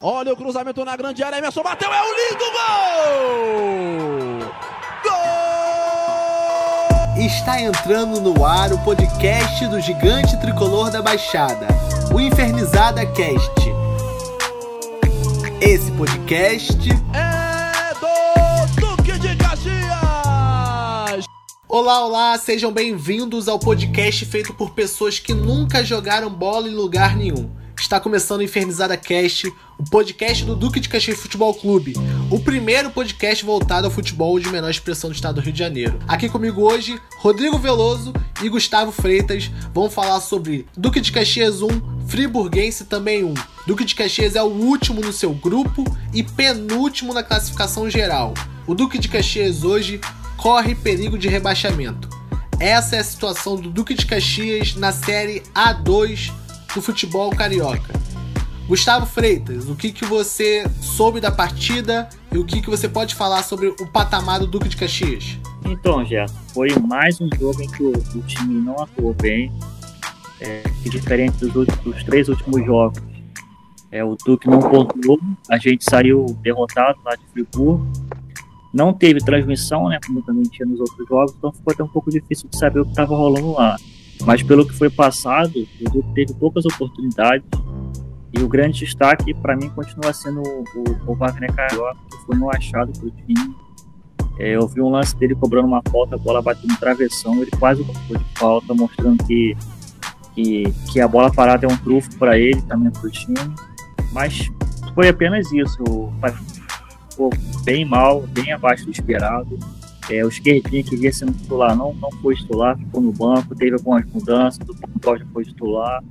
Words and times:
Olha 0.00 0.32
o 0.32 0.36
cruzamento 0.36 0.84
na 0.84 0.96
grande 0.96 1.24
área, 1.24 1.38
Emerson 1.38 1.60
bateu, 1.60 1.92
é 1.92 2.00
um 2.00 2.14
lindo 2.14 2.44
gol! 2.52 4.38
Gol! 5.02 5.10
Está 7.26 7.60
entrando 7.60 8.20
no 8.20 8.46
ar 8.46 8.72
o 8.72 8.78
podcast 8.84 9.66
do 9.66 9.80
gigante 9.80 10.40
tricolor 10.40 10.92
da 10.92 11.02
Baixada, 11.02 11.66
o 12.14 12.20
Infernizada 12.20 13.04
Cast. 13.06 13.50
Esse 15.60 15.90
podcast 15.90 16.78
é 17.12 17.92
do 17.94 18.06
Duque 18.80 19.18
de 19.18 19.34
Caxias! 19.34 21.24
Olá, 21.68 22.06
olá, 22.06 22.38
sejam 22.38 22.70
bem-vindos 22.70 23.48
ao 23.48 23.58
podcast 23.58 24.24
feito 24.26 24.54
por 24.54 24.70
pessoas 24.70 25.18
que 25.18 25.34
nunca 25.34 25.84
jogaram 25.84 26.30
bola 26.30 26.68
em 26.68 26.74
lugar 26.74 27.16
nenhum. 27.16 27.57
Está 27.88 27.98
começando 27.98 28.40
o 28.40 28.42
Infernizada 28.42 28.98
Cast, 28.98 29.50
o 29.78 29.84
podcast 29.90 30.44
do 30.44 30.54
Duque 30.54 30.78
de 30.78 30.90
Caxias 30.90 31.18
Futebol 31.18 31.54
Clube, 31.54 31.94
o 32.30 32.38
primeiro 32.38 32.90
podcast 32.90 33.42
voltado 33.42 33.86
ao 33.86 33.90
futebol 33.90 34.38
de 34.38 34.50
menor 34.50 34.68
expressão 34.68 35.08
do 35.08 35.16
estado 35.16 35.36
do 35.36 35.40
Rio 35.40 35.54
de 35.54 35.58
Janeiro. 35.58 35.98
Aqui 36.06 36.28
comigo 36.28 36.60
hoje, 36.60 37.00
Rodrigo 37.16 37.56
Veloso 37.56 38.12
e 38.42 38.48
Gustavo 38.50 38.92
Freitas 38.92 39.50
vão 39.72 39.88
falar 39.88 40.20
sobre 40.20 40.66
Duque 40.76 41.00
de 41.00 41.10
Caxias 41.10 41.62
1, 41.62 41.68
Friburguense 42.06 42.84
também 42.84 43.24
1. 43.24 43.32
Duque 43.66 43.86
de 43.86 43.94
Caxias 43.94 44.36
é 44.36 44.42
o 44.42 44.48
último 44.48 45.00
no 45.00 45.10
seu 45.10 45.32
grupo 45.32 45.82
e 46.12 46.22
penúltimo 46.22 47.14
na 47.14 47.22
classificação 47.22 47.88
geral. 47.88 48.34
O 48.66 48.74
Duque 48.74 48.98
de 48.98 49.08
Caxias 49.08 49.64
hoje 49.64 49.98
corre 50.36 50.74
perigo 50.74 51.16
de 51.16 51.26
rebaixamento. 51.26 52.06
Essa 52.60 52.96
é 52.96 52.98
a 52.98 53.04
situação 53.04 53.56
do 53.56 53.70
Duque 53.70 53.94
de 53.94 54.04
Caxias 54.04 54.74
na 54.74 54.92
série 54.92 55.42
A2 55.54 56.30
do 56.74 56.82
futebol 56.82 57.30
carioca. 57.30 57.92
Gustavo 58.68 59.06
Freitas, 59.06 59.68
o 59.68 59.74
que, 59.74 59.90
que 59.90 60.04
você 60.04 60.68
soube 60.82 61.20
da 61.20 61.30
partida 61.30 62.06
e 62.30 62.36
o 62.36 62.44
que, 62.44 62.60
que 62.60 62.68
você 62.68 62.86
pode 62.86 63.14
falar 63.14 63.42
sobre 63.42 63.68
o 63.68 63.86
patamar 63.86 64.40
do 64.40 64.46
Duque 64.46 64.68
de 64.68 64.76
Caxias? 64.76 65.38
Então, 65.64 66.04
Gerson, 66.04 66.36
foi 66.52 66.68
mais 66.86 67.18
um 67.18 67.30
jogo 67.38 67.62
em 67.62 67.70
que 67.70 67.82
o, 67.82 67.92
o 67.92 68.22
time 68.22 68.60
não 68.60 68.78
atuou 68.82 69.14
bem, 69.14 69.50
é, 70.40 70.62
diferente 70.84 71.38
dos, 71.38 71.54
últimos, 71.54 71.80
dos, 71.82 72.04
três 72.04 72.28
últimos 72.28 72.64
jogos. 72.66 73.02
É, 73.90 74.04
o 74.04 74.14
Duque 74.16 74.46
não 74.48 74.60
pontuou, 74.60 75.18
a 75.48 75.56
gente 75.56 75.82
saiu 75.82 76.26
derrotado 76.42 76.98
lá 77.02 77.14
de 77.14 77.24
Friburgo. 77.32 77.86
Não 78.72 78.92
teve 78.92 79.18
transmissão, 79.20 79.88
né, 79.88 79.98
como 80.06 80.20
também 80.20 80.42
tinha 80.44 80.66
nos 80.66 80.78
outros 80.78 81.08
jogos, 81.08 81.34
então 81.38 81.50
ficou 81.50 81.72
até 81.72 81.82
um 81.82 81.88
pouco 81.88 82.10
difícil 82.10 82.50
de 82.50 82.58
saber 82.58 82.80
o 82.80 82.84
que 82.84 82.90
estava 82.90 83.16
rolando 83.16 83.52
lá. 83.52 83.76
Mas 84.24 84.42
pelo 84.42 84.66
que 84.66 84.74
foi 84.74 84.90
passado, 84.90 85.66
o 85.80 85.90
Duque 85.90 86.12
teve 86.14 86.34
poucas 86.34 86.64
oportunidades. 86.64 87.46
E 88.32 88.42
o 88.42 88.48
grande 88.48 88.80
destaque, 88.84 89.32
para 89.32 89.56
mim, 89.56 89.70
continua 89.70 90.12
sendo 90.12 90.42
o, 90.42 90.64
o, 91.06 91.14
Wagner 91.14 91.52
Carioca, 91.54 91.96
que 92.10 92.26
foi 92.26 92.36
um 92.36 92.50
achado 92.50 92.92
para 92.92 93.06
o 93.06 93.10
time. 93.10 93.56
É, 94.38 94.50
eu 94.54 94.68
vi 94.68 94.80
um 94.80 94.90
lance 94.90 95.16
dele 95.16 95.34
cobrando 95.34 95.66
uma 95.66 95.82
falta, 95.90 96.14
a 96.14 96.18
bola 96.18 96.42
bateu 96.42 96.68
no 96.68 96.76
travessão, 96.76 97.40
ele 97.40 97.50
quase 97.58 97.82
colocou 97.82 98.16
de 98.16 98.24
falta, 98.38 98.74
mostrando 98.74 99.24
que, 99.24 99.56
que, 100.34 100.64
que 100.92 101.00
a 101.00 101.08
bola 101.08 101.32
parada 101.32 101.66
é 101.66 101.68
um 101.68 101.76
trufo 101.78 102.16
para 102.18 102.38
ele, 102.38 102.60
também 102.62 102.92
para 102.92 103.06
o 103.06 103.10
time. 103.10 103.36
Mas 104.12 104.50
foi 104.94 105.08
apenas 105.08 105.50
isso. 105.52 106.12
Ficou 107.10 107.30
bem 107.64 107.84
mal, 107.84 108.22
bem 108.28 108.52
abaixo 108.52 108.84
do 108.84 108.90
esperado. 108.90 109.58
É, 110.10 110.24
o 110.24 110.28
esquerdinho 110.28 110.84
que 110.84 110.96
ia 110.96 111.12
sendo 111.12 111.32
titular 111.32 111.76
não, 111.76 111.92
não 111.94 112.10
foi 112.10 112.34
titular, 112.34 112.78
ficou 112.78 113.00
no 113.00 113.12
banco, 113.12 113.54
teve 113.54 113.74
algumas 113.74 114.06
mudanças, 114.06 114.66
o 114.68 114.74
Pontal 114.74 115.18
já 115.18 115.26
foi 115.26 115.44
titular. 115.44 116.02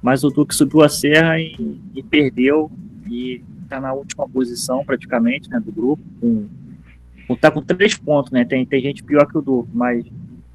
Mas 0.00 0.22
o 0.22 0.30
Duque 0.30 0.54
subiu 0.54 0.82
a 0.82 0.88
serra 0.88 1.40
e, 1.40 1.80
e 1.94 2.02
perdeu 2.02 2.70
e 3.08 3.42
está 3.62 3.80
na 3.80 3.92
última 3.92 4.28
posição 4.28 4.84
praticamente 4.84 5.50
né, 5.50 5.58
do 5.58 5.72
grupo. 5.72 6.02
Com, 6.20 7.36
tá 7.36 7.50
com 7.50 7.60
três 7.60 7.96
pontos, 7.96 8.30
né? 8.30 8.44
Tem, 8.44 8.64
tem 8.64 8.80
gente 8.80 9.02
pior 9.02 9.26
que 9.26 9.36
o 9.36 9.42
Duque, 9.42 9.70
mas 9.74 10.04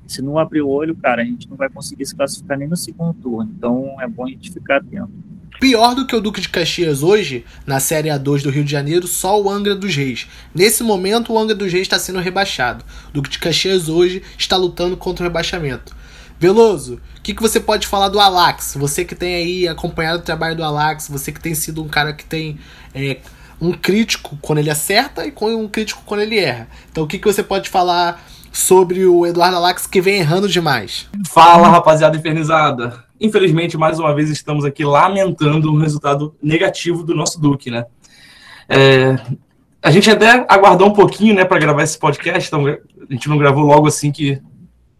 se 0.07 0.21
não 0.21 0.37
abrir 0.37 0.61
o 0.61 0.69
olho, 0.69 0.95
cara, 0.95 1.21
a 1.21 1.25
gente 1.25 1.49
não 1.49 1.57
vai 1.57 1.69
conseguir 1.69 2.05
se 2.05 2.15
classificar 2.15 2.57
nem 2.57 2.67
no 2.67 2.77
segundo 2.77 3.13
turno. 3.13 3.51
Então 3.57 3.99
é 3.99 4.07
bom 4.07 4.25
a 4.25 4.29
gente 4.29 4.51
ficar 4.51 4.77
atento. 4.77 5.11
Pior 5.61 5.93
do 5.93 6.07
que 6.07 6.15
o 6.15 6.19
Duque 6.19 6.41
de 6.41 6.49
Caxias 6.49 7.03
hoje, 7.03 7.45
na 7.67 7.79
Série 7.79 8.09
A2 8.09 8.41
do 8.41 8.49
Rio 8.49 8.63
de 8.63 8.71
Janeiro, 8.71 9.07
só 9.07 9.39
o 9.39 9.47
Angra 9.47 9.75
dos 9.75 9.95
Reis. 9.95 10.27
Nesse 10.55 10.81
momento, 10.81 11.31
o 11.31 11.37
Angra 11.37 11.53
dos 11.53 11.71
Reis 11.71 11.83
está 11.83 11.99
sendo 11.99 12.17
rebaixado. 12.17 12.83
O 13.09 13.11
Duque 13.11 13.29
de 13.29 13.37
Caxias 13.37 13.87
hoje 13.87 14.23
está 14.35 14.57
lutando 14.57 14.97
contra 14.97 15.23
o 15.23 15.27
rebaixamento. 15.27 15.95
Veloso, 16.39 16.99
o 17.15 17.21
que, 17.21 17.35
que 17.35 17.41
você 17.43 17.59
pode 17.59 17.85
falar 17.85 18.09
do 18.09 18.19
Alax? 18.19 18.73
Você 18.75 19.05
que 19.05 19.13
tem 19.13 19.35
aí 19.35 19.67
acompanhado 19.67 20.17
o 20.17 20.25
trabalho 20.25 20.55
do 20.55 20.63
Alax, 20.63 21.07
você 21.07 21.31
que 21.31 21.39
tem 21.39 21.53
sido 21.53 21.83
um 21.83 21.87
cara 21.87 22.11
que 22.11 22.25
tem 22.25 22.59
é, 22.95 23.17
um 23.61 23.71
crítico 23.71 24.39
quando 24.41 24.57
ele 24.57 24.71
acerta 24.71 25.27
e 25.27 25.33
um 25.41 25.67
crítico 25.67 26.01
quando 26.07 26.21
ele 26.21 26.39
erra. 26.39 26.67
Então, 26.91 27.03
o 27.03 27.07
que, 27.07 27.19
que 27.19 27.31
você 27.31 27.43
pode 27.43 27.69
falar 27.69 28.19
sobre 28.51 29.05
o 29.05 29.27
Eduardo 29.27 29.57
Alax 29.57 29.85
que 29.85 30.01
vem 30.01 30.21
errando 30.21 30.49
demais? 30.49 31.07
Fala, 31.29 31.69
rapaziada 31.69 32.17
infernizada. 32.17 33.10
Infelizmente, 33.21 33.77
mais 33.77 33.99
uma 33.99 34.15
vez, 34.15 34.31
estamos 34.31 34.65
aqui 34.65 34.83
lamentando 34.83 35.71
o 35.71 35.77
resultado 35.77 36.33
negativo 36.41 37.03
do 37.03 37.13
nosso 37.13 37.39
Duque, 37.39 37.69
né? 37.69 37.85
É, 38.67 39.15
a 39.79 39.91
gente 39.91 40.09
até 40.09 40.43
aguardou 40.49 40.87
um 40.87 40.93
pouquinho, 40.93 41.35
né, 41.35 41.45
para 41.45 41.59
gravar 41.59 41.83
esse 41.83 41.99
podcast, 41.99 42.47
então 42.47 42.65
a 42.65 43.13
gente 43.13 43.29
não 43.29 43.37
gravou 43.37 43.63
logo 43.63 43.87
assim 43.87 44.11
que 44.11 44.41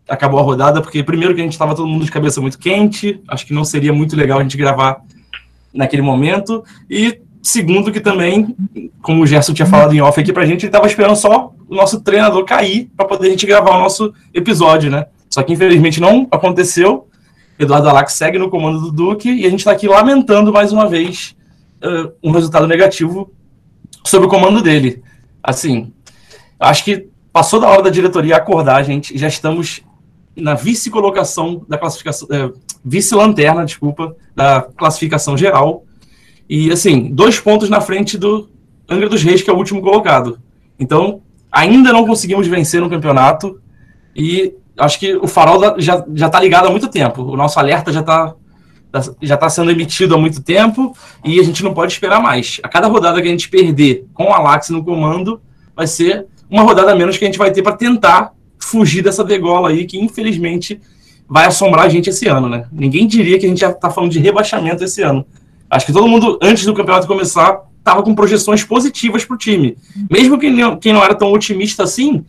acabou 0.08 0.40
a 0.40 0.44
rodada, 0.44 0.82
porque 0.82 1.02
primeiro 1.02 1.34
que 1.34 1.42
a 1.42 1.44
gente 1.44 1.54
estava 1.54 1.74
todo 1.74 1.88
mundo 1.88 2.06
de 2.06 2.12
cabeça 2.12 2.40
muito 2.40 2.60
quente, 2.60 3.20
acho 3.28 3.44
que 3.44 3.54
não 3.54 3.64
seria 3.64 3.92
muito 3.92 4.16
legal 4.16 4.38
a 4.38 4.44
gente 4.44 4.56
gravar 4.56 5.02
naquele 5.74 6.04
momento, 6.04 6.64
e 6.88 7.20
segundo 7.42 7.92
que 7.92 8.00
também, 8.00 8.56
como 9.02 9.24
o 9.24 9.26
Gerson 9.26 9.54
tinha 9.54 9.66
falado 9.66 9.96
em 9.96 10.02
off 10.02 10.20
aqui 10.20 10.32
pra 10.32 10.46
gente, 10.46 10.62
ele 10.62 10.68
estava 10.68 10.86
esperando 10.86 11.16
só 11.16 11.52
o 11.68 11.74
nosso 11.74 12.02
treinador 12.02 12.46
cair 12.46 12.88
para 12.96 13.08
poder 13.08 13.30
a 13.30 13.32
gente 13.32 13.48
gravar 13.48 13.78
o 13.78 13.80
nosso 13.80 14.14
episódio, 14.32 14.92
né? 14.92 15.08
Só 15.28 15.42
que 15.42 15.54
infelizmente 15.54 16.00
não 16.00 16.28
aconteceu, 16.30 17.08
Eduardo 17.62 17.90
Alac 17.90 18.12
segue 18.12 18.40
no 18.40 18.50
comando 18.50 18.80
do 18.80 18.92
Duque 18.92 19.30
e 19.30 19.46
a 19.46 19.50
gente 19.50 19.60
está 19.60 19.72
aqui 19.72 19.88
lamentando 19.88 20.52
mais 20.52 20.74
uma 20.74 20.88
vez 20.88 21.36
uh, 21.84 22.12
um 22.24 22.32
resultado 22.32 22.68
negativo 22.68 23.32
sobre 24.04 24.28
o 24.28 24.30
comando 24.30 24.64
dele. 24.64 25.04
Assim, 25.44 25.94
acho 26.60 26.84
que 26.84 27.08
passou 27.32 27.60
da 27.60 27.68
hora 27.68 27.84
da 27.84 27.92
diretoria 27.92 28.36
acordar, 28.36 28.84
gente. 28.84 29.16
Já 29.16 29.28
estamos 29.28 29.82
na 30.36 30.56
vice-colocação 30.56 31.64
da 31.70 31.78
classificação, 31.78 32.28
uh, 32.30 32.60
vice-lanterna, 32.84 33.64
desculpa, 33.64 34.16
da 34.36 34.64
classificação 34.76 35.38
geral. 35.38 35.86
E, 36.50 36.72
assim, 36.72 37.14
dois 37.14 37.40
pontos 37.40 37.70
na 37.70 37.80
frente 37.80 38.18
do 38.18 38.50
Angra 38.90 39.08
dos 39.08 39.22
Reis, 39.22 39.44
que 39.44 39.52
é 39.52 39.54
o 39.54 39.58
último 39.58 39.84
colocado. 39.84 40.40
Então, 40.80 41.22
ainda 41.52 41.94
não 41.94 42.08
conseguimos 42.08 42.48
vencer 42.48 42.82
no 42.82 42.90
campeonato. 42.90 43.62
E 44.16 44.56
acho 44.82 45.00
que 45.00 45.16
o 45.16 45.28
farol 45.28 45.80
já, 45.80 46.04
já 46.14 46.30
tá 46.30 46.40
ligado 46.40 46.68
há 46.68 46.72
muito 46.72 46.88
tempo. 46.88 47.22
O 47.22 47.38
nosso 47.38 47.60
alerta 47.60 47.92
já 47.94 48.02
está 48.02 48.34
já 49.22 49.38
tá 49.38 49.50
sendo 49.50 49.72
emitido 49.72 50.16
há 50.16 50.18
muito 50.18 50.44
tempo 50.44 50.94
e 51.24 51.40
a 51.40 51.44
gente 51.44 51.64
não 51.64 51.74
pode 51.74 51.94
esperar 51.94 52.22
mais. 52.22 52.60
A 52.62 52.68
cada 52.68 52.88
rodada 52.88 53.22
que 53.22 53.28
a 53.28 53.32
gente 53.32 53.48
perder 53.48 54.06
com 54.14 54.34
a 54.34 54.40
Lax 54.40 54.70
no 54.70 54.84
comando, 54.84 55.40
vai 55.74 55.88
ser 55.88 56.26
uma 56.50 56.64
rodada 56.64 56.94
menos 56.94 57.18
que 57.18 57.24
a 57.24 57.28
gente 57.28 57.38
vai 57.38 57.52
ter 57.52 57.62
para 57.62 57.78
tentar 57.78 58.34
fugir 58.60 59.02
dessa 59.02 59.24
degola 59.24 59.70
aí 59.70 59.86
que 59.86 59.98
infelizmente 59.98 60.82
vai 61.28 61.46
assombrar 61.46 61.86
a 61.86 61.90
gente 61.90 62.10
esse 62.10 62.28
ano, 62.28 62.50
né? 62.50 62.66
Ninguém 62.70 63.08
diria 63.08 63.40
que 63.40 63.46
a 63.46 63.50
gente 63.50 63.62
já 63.62 63.70
está 63.70 63.90
falando 63.90 64.12
de 64.12 64.20
rebaixamento 64.20 64.84
esse 64.84 65.02
ano. 65.02 65.26
Acho 65.70 65.86
que 65.86 65.94
todo 65.94 66.06
mundo, 66.06 66.38
antes 66.42 66.66
do 66.66 66.74
campeonato 66.74 67.08
começar, 67.08 67.62
estava 67.80 68.04
com 68.04 68.14
projeções 68.14 68.66
positivas 68.66 69.24
para 69.24 69.36
o 69.36 69.38
time. 69.38 69.78
Mesmo 70.10 70.38
quem 70.38 70.52
não, 70.52 70.76
quem 70.76 70.92
não 70.92 71.02
era 71.02 71.16
tão 71.16 71.32
otimista 71.32 71.84
assim, 71.84 72.26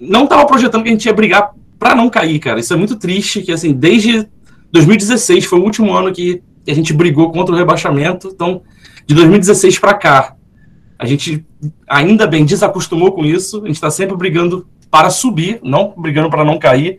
não 0.00 0.22
estava 0.24 0.46
projetando 0.46 0.84
que 0.84 0.88
a 0.88 0.92
gente 0.92 1.06
ia 1.06 1.12
brigar 1.12 1.50
para 1.78 1.94
não 1.94 2.08
cair, 2.08 2.38
cara. 2.38 2.60
Isso 2.60 2.72
é 2.72 2.76
muito 2.76 2.96
triste, 2.96 3.42
que 3.42 3.52
assim, 3.52 3.72
desde 3.72 4.26
2016 4.72 5.44
foi 5.44 5.58
o 5.58 5.62
último 5.62 5.92
ano 5.92 6.12
que 6.12 6.42
a 6.68 6.74
gente 6.74 6.92
brigou 6.92 7.30
contra 7.30 7.54
o 7.54 7.58
rebaixamento. 7.58 8.28
Então, 8.32 8.62
de 9.06 9.14
2016 9.14 9.78
para 9.78 9.94
cá, 9.94 10.34
a 10.98 11.06
gente 11.06 11.44
ainda 11.88 12.26
bem 12.26 12.44
desacostumou 12.44 13.12
com 13.12 13.24
isso. 13.24 13.62
A 13.62 13.66
gente 13.66 13.76
está 13.76 13.90
sempre 13.90 14.16
brigando 14.16 14.66
para 14.90 15.10
subir, 15.10 15.60
não 15.62 15.94
brigando 15.96 16.30
para 16.30 16.44
não 16.44 16.58
cair. 16.58 16.98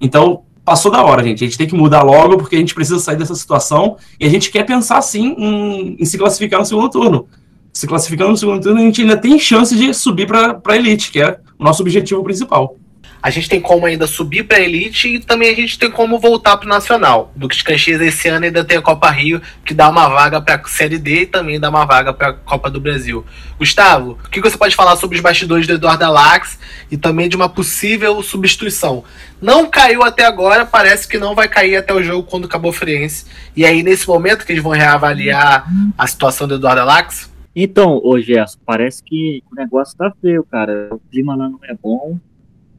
Então, 0.00 0.42
passou 0.64 0.90
da 0.90 1.02
hora, 1.02 1.22
gente. 1.22 1.44
A 1.44 1.46
gente 1.46 1.58
tem 1.58 1.66
que 1.66 1.74
mudar 1.74 2.02
logo, 2.02 2.36
porque 2.38 2.56
a 2.56 2.58
gente 2.58 2.74
precisa 2.74 2.98
sair 2.98 3.16
dessa 3.16 3.34
situação. 3.34 3.96
E 4.18 4.26
a 4.26 4.28
gente 4.28 4.50
quer 4.50 4.64
pensar, 4.64 5.02
sim, 5.02 5.34
em, 5.36 5.96
em 5.98 6.04
se 6.04 6.16
classificar 6.16 6.60
no 6.60 6.66
segundo 6.66 6.88
turno. 6.88 7.26
Se 7.72 7.86
classificando 7.86 8.30
no 8.30 8.36
segundo 8.36 8.62
turno, 8.62 8.80
a 8.80 8.84
gente 8.84 9.00
ainda 9.00 9.16
tem 9.16 9.38
chance 9.38 9.74
de 9.74 9.92
subir 9.94 10.26
para 10.26 10.60
a 10.64 10.76
elite, 10.76 11.10
que 11.10 11.20
é 11.20 11.38
o 11.58 11.64
nosso 11.64 11.82
objetivo 11.82 12.22
principal. 12.22 12.76
A 13.22 13.30
gente 13.30 13.48
tem 13.48 13.60
como 13.60 13.86
ainda 13.86 14.04
subir 14.06 14.42
para 14.42 14.58
elite 14.58 15.06
e 15.06 15.20
também 15.20 15.48
a 15.48 15.54
gente 15.54 15.78
tem 15.78 15.88
como 15.88 16.18
voltar 16.18 16.56
para 16.56 16.66
o 16.66 16.68
nacional. 16.68 17.32
Do 17.36 17.48
que 17.48 17.62
Caxias 17.62 18.00
esse 18.00 18.28
ano 18.28 18.46
ainda 18.46 18.64
tem 18.64 18.78
a 18.78 18.82
Copa 18.82 19.08
Rio, 19.10 19.40
que 19.64 19.72
dá 19.72 19.88
uma 19.88 20.08
vaga 20.08 20.40
para 20.40 20.56
a 20.56 20.64
Série 20.64 20.98
D 20.98 21.22
e 21.22 21.26
também 21.26 21.60
dá 21.60 21.70
uma 21.70 21.84
vaga 21.84 22.12
para 22.12 22.30
a 22.30 22.32
Copa 22.32 22.68
do 22.68 22.80
Brasil. 22.80 23.24
Gustavo, 23.56 24.18
o 24.24 24.28
que 24.28 24.40
você 24.40 24.58
pode 24.58 24.74
falar 24.74 24.96
sobre 24.96 25.16
os 25.16 25.22
bastidores 25.22 25.68
do 25.68 25.74
Eduardo 25.74 26.04
Alax 26.04 26.58
e 26.90 26.96
também 26.96 27.28
de 27.28 27.36
uma 27.36 27.48
possível 27.48 28.20
substituição? 28.24 29.04
Não 29.40 29.70
caiu 29.70 30.02
até 30.02 30.26
agora, 30.26 30.66
parece 30.66 31.06
que 31.06 31.16
não 31.16 31.32
vai 31.32 31.46
cair 31.46 31.76
até 31.76 31.94
o 31.94 32.02
jogo 32.02 32.26
quando 32.28 32.46
acabou 32.46 32.72
o 32.72 32.74
Friense. 32.74 33.26
E 33.54 33.64
aí, 33.64 33.84
nesse 33.84 34.08
momento 34.08 34.44
que 34.44 34.50
eles 34.50 34.62
vão 34.62 34.72
reavaliar 34.72 35.64
a 35.96 36.06
situação 36.08 36.48
do 36.48 36.56
Eduardo 36.56 36.80
Alax? 36.80 37.30
Então, 37.54 38.00
ô 38.02 38.18
Gerson, 38.20 38.58
parece 38.66 39.02
que 39.04 39.44
o 39.52 39.54
negócio 39.54 39.96
tá 39.96 40.12
feio, 40.20 40.42
cara. 40.42 40.88
O 40.90 40.98
clima 41.10 41.36
lá 41.36 41.48
não 41.48 41.60
é 41.62 41.74
bom. 41.74 42.18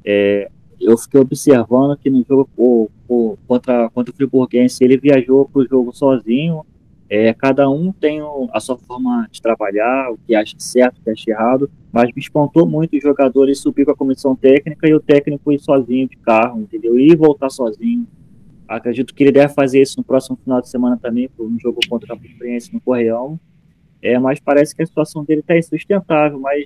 É, 0.06 0.50
eu 0.80 0.98
fiquei 0.98 1.20
observando 1.20 1.98
que 1.98 2.10
no 2.10 2.24
jogo 2.28 2.50
o, 2.58 2.90
o, 3.08 3.38
contra, 3.48 3.90
contra 3.90 4.12
o 4.12 4.16
Friburguense 4.16 4.84
ele 4.84 4.98
viajou 4.98 5.48
para 5.48 5.62
o 5.62 5.68
jogo 5.68 5.94
sozinho. 5.94 6.66
É, 7.10 7.34
cada 7.34 7.70
um 7.70 7.92
tem 7.92 8.22
o, 8.22 8.50
a 8.52 8.60
sua 8.60 8.78
forma 8.78 9.28
de 9.32 9.42
trabalhar, 9.42 10.12
o 10.12 10.18
que 10.18 10.34
acha 10.34 10.56
certo, 10.58 10.98
o 10.98 11.04
que 11.04 11.10
acha 11.12 11.30
errado, 11.30 11.70
mas 11.92 12.08
me 12.14 12.20
espantou 12.20 12.66
muito 12.66 12.98
os 12.98 13.04
jogadores 13.04 13.60
subir 13.60 13.86
com 13.86 13.92
a 13.92 13.96
comissão 13.96 14.36
técnica 14.36 14.88
e 14.88 14.94
o 14.94 15.00
técnico 15.00 15.52
ir 15.52 15.60
sozinho 15.60 16.08
de 16.08 16.18
carro, 16.18 16.62
entendeu? 16.62 17.00
E 17.00 17.16
voltar 17.16 17.50
sozinho. 17.50 18.08
Acredito 18.68 19.14
que 19.14 19.24
ele 19.24 19.32
deve 19.32 19.54
fazer 19.54 19.82
isso 19.82 20.00
no 20.00 20.04
próximo 20.04 20.38
final 20.44 20.60
de 20.60 20.70
semana 20.70 20.98
também, 20.98 21.30
no 21.38 21.60
jogo 21.60 21.80
contra 21.88 22.14
a 22.14 22.18
Campinense 22.18 22.74
no 22.74 22.82
Correão. 22.82 23.40
É, 24.02 24.18
mas 24.18 24.40
parece 24.40 24.76
que 24.76 24.82
a 24.82 24.86
situação 24.86 25.24
dele 25.24 25.42
está 25.42 25.58
insustentável, 25.58 26.40
mas 26.40 26.66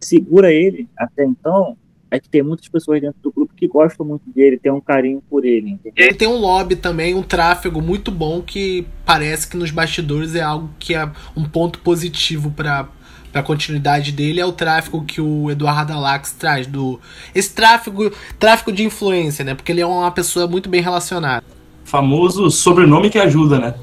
segura 0.00 0.52
ele 0.52 0.88
até 0.96 1.24
então 1.24 1.76
é 2.10 2.20
que 2.20 2.28
tem 2.28 2.42
muitas 2.42 2.68
pessoas 2.68 3.00
dentro 3.00 3.18
do 3.22 3.32
grupo 3.32 3.52
que 3.54 3.66
gostam 3.66 4.06
muito 4.06 4.30
dele, 4.30 4.58
tem 4.58 4.70
um 4.70 4.80
carinho 4.80 5.22
por 5.28 5.44
ele. 5.44 5.70
Entendeu? 5.70 5.92
Ele 5.96 6.14
tem 6.14 6.28
um 6.28 6.36
lobby 6.36 6.76
também, 6.76 7.14
um 7.14 7.22
tráfego 7.22 7.80
muito 7.80 8.10
bom 8.10 8.40
que 8.40 8.86
parece 9.04 9.48
que 9.48 9.56
nos 9.56 9.70
bastidores 9.70 10.34
é 10.34 10.42
algo 10.42 10.70
que 10.78 10.94
é 10.94 11.10
um 11.36 11.44
ponto 11.44 11.80
positivo 11.80 12.50
para 12.50 12.88
a 13.34 13.42
continuidade 13.42 14.12
dele 14.12 14.40
é 14.40 14.46
o 14.46 14.52
tráfego 14.52 15.04
que 15.04 15.20
o 15.20 15.50
Eduardo 15.50 15.92
Alax 15.92 16.32
traz 16.32 16.66
do 16.66 16.98
esse 17.34 17.52
tráfego, 17.52 18.10
tráfego 18.38 18.72
de 18.72 18.82
influência, 18.82 19.44
né? 19.44 19.54
Porque 19.54 19.72
ele 19.72 19.82
é 19.82 19.86
uma 19.86 20.10
pessoa 20.10 20.46
muito 20.46 20.70
bem 20.70 20.80
relacionada. 20.80 21.44
Famoso 21.84 22.50
sobrenome 22.50 23.10
que 23.10 23.18
ajuda, 23.18 23.58
né? 23.58 23.74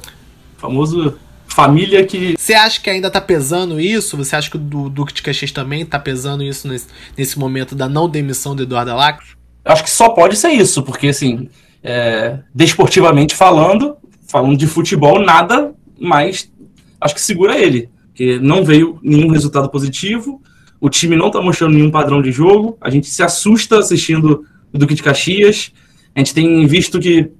Famoso 0.58 1.20
família 1.48 2.06
que. 2.06 2.36
Você 2.38 2.54
acha 2.54 2.82
que 2.82 2.90
ainda 2.90 3.10
tá 3.10 3.22
pesando 3.22 3.80
isso? 3.80 4.18
Você 4.18 4.36
acha 4.36 4.50
que 4.50 4.58
o 4.58 4.90
Duque 4.90 5.14
de 5.14 5.22
Caxias 5.22 5.52
também 5.52 5.86
tá 5.86 6.00
pesando 6.00 6.44
isso 6.44 6.68
nesse, 6.68 6.88
nesse 7.18 7.38
momento 7.40 7.76
da 7.76 7.88
não 7.88 8.10
demissão 8.10 8.56
do 8.56 8.64
Eduardo 8.64 8.92
Alax? 8.92 9.36
Acho 9.64 9.84
que 9.84 9.90
só 9.90 10.10
pode 10.10 10.36
ser 10.36 10.50
isso, 10.50 10.84
porque 10.84 11.08
assim, 11.08 11.50
é, 11.82 12.40
desportivamente 12.54 13.36
falando, 13.36 13.96
falando 14.28 14.58
de 14.58 14.68
futebol, 14.68 15.20
nada 15.20 15.74
mais 16.00 16.52
acho 17.00 17.16
que 17.16 17.22
segura 17.22 17.58
ele. 17.58 17.90
Porque 18.08 18.40
não 18.40 18.64
veio 18.64 19.00
nenhum 19.02 19.30
resultado 19.30 19.70
positivo, 19.70 20.42
o 20.80 20.90
time 20.90 21.16
não 21.16 21.32
tá 21.32 21.42
mostrando 21.42 21.74
nenhum 21.74 21.90
padrão 21.90 22.22
de 22.22 22.32
jogo, 22.32 22.78
a 22.82 22.90
gente 22.90 23.08
se 23.08 23.24
assusta 23.24 23.80
assistindo 23.80 24.46
o 24.72 24.78
Duque 24.78 24.94
de 24.94 25.02
Caxias, 25.02 25.72
a 26.16 26.20
gente 26.20 26.34
tem 26.34 26.66
visto 26.68 27.00
que 27.00 27.32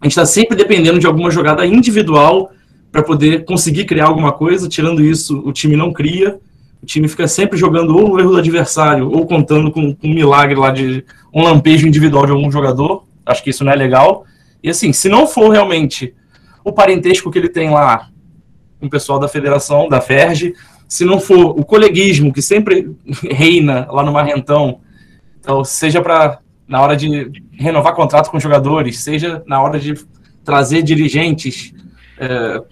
a 0.00 0.06
gente 0.06 0.12
está 0.12 0.26
sempre 0.26 0.56
dependendo 0.56 0.98
de 0.98 1.06
alguma 1.06 1.30
jogada 1.30 1.64
individual 1.66 2.50
para 2.90 3.02
poder 3.02 3.44
conseguir 3.44 3.84
criar 3.84 4.06
alguma 4.06 4.32
coisa. 4.32 4.68
Tirando 4.68 5.02
isso, 5.02 5.38
o 5.44 5.52
time 5.52 5.76
não 5.76 5.92
cria. 5.92 6.38
O 6.82 6.86
time 6.86 7.08
fica 7.08 7.28
sempre 7.28 7.58
jogando 7.58 7.96
ou 7.96 8.08
no 8.08 8.20
erro 8.20 8.32
do 8.32 8.38
adversário 8.38 9.10
ou 9.10 9.26
contando 9.26 9.70
com, 9.70 9.94
com 9.94 10.08
um 10.08 10.14
milagre 10.14 10.58
lá 10.58 10.70
de 10.70 11.04
um 11.32 11.42
lampejo 11.42 11.86
individual 11.86 12.26
de 12.26 12.32
algum 12.32 12.50
jogador. 12.50 13.04
Acho 13.24 13.42
que 13.44 13.50
isso 13.50 13.64
não 13.64 13.72
é 13.72 13.76
legal. 13.76 14.24
E 14.62 14.70
assim, 14.70 14.92
se 14.92 15.08
não 15.08 15.26
for 15.26 15.50
realmente 15.50 16.14
o 16.64 16.72
parentesco 16.72 17.30
que 17.30 17.38
ele 17.38 17.48
tem 17.48 17.70
lá 17.70 18.08
com 18.78 18.86
o 18.86 18.90
pessoal 18.90 19.18
da 19.18 19.28
federação, 19.28 19.88
da 19.88 20.00
FERJ, 20.00 20.54
se 20.88 21.04
não 21.04 21.20
for 21.20 21.58
o 21.58 21.64
coleguismo 21.64 22.32
que 22.32 22.42
sempre 22.42 22.90
reina 23.30 23.86
lá 23.90 24.02
no 24.02 24.12
Marrentão, 24.12 24.80
então, 25.38 25.64
seja 25.64 26.02
para 26.02 26.38
na 26.68 26.80
hora 26.80 26.96
de 26.96 27.32
renovar 27.52 27.94
contrato 27.94 28.30
com 28.30 28.38
jogadores, 28.38 29.00
seja 29.00 29.42
na 29.44 29.60
hora 29.60 29.80
de 29.80 29.94
trazer 30.44 30.82
dirigentes 30.82 31.74
é, 32.16 32.62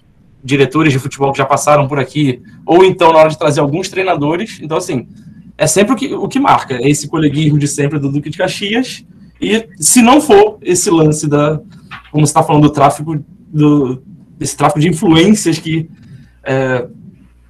diretores 0.42 0.92
de 0.92 0.98
futebol 0.98 1.32
que 1.32 1.38
já 1.38 1.44
passaram 1.44 1.88
por 1.88 1.98
aqui, 1.98 2.42
ou 2.64 2.84
então 2.84 3.12
na 3.12 3.18
hora 3.18 3.28
de 3.28 3.38
trazer 3.38 3.60
alguns 3.60 3.88
treinadores. 3.88 4.58
Então, 4.62 4.76
assim, 4.76 5.08
é 5.56 5.66
sempre 5.66 5.92
o 5.92 5.96
que, 5.96 6.14
o 6.14 6.28
que 6.28 6.38
marca, 6.38 6.74
é 6.74 6.88
esse 6.88 7.08
coleguismo 7.08 7.58
de 7.58 7.66
sempre 7.66 7.98
do 7.98 8.10
Duque 8.10 8.30
de 8.30 8.38
Caxias. 8.38 9.04
E 9.40 9.68
se 9.76 10.02
não 10.02 10.20
for 10.20 10.58
esse 10.62 10.90
lance 10.90 11.28
da, 11.28 11.60
como 12.10 12.26
você 12.26 12.30
está 12.30 12.42
falando, 12.42 12.62
do 12.62 12.70
tráfico, 12.70 13.22
do, 13.48 14.02
desse 14.38 14.56
tráfico 14.56 14.80
de 14.80 14.88
influências 14.88 15.58
que, 15.58 15.88
é, 16.44 16.86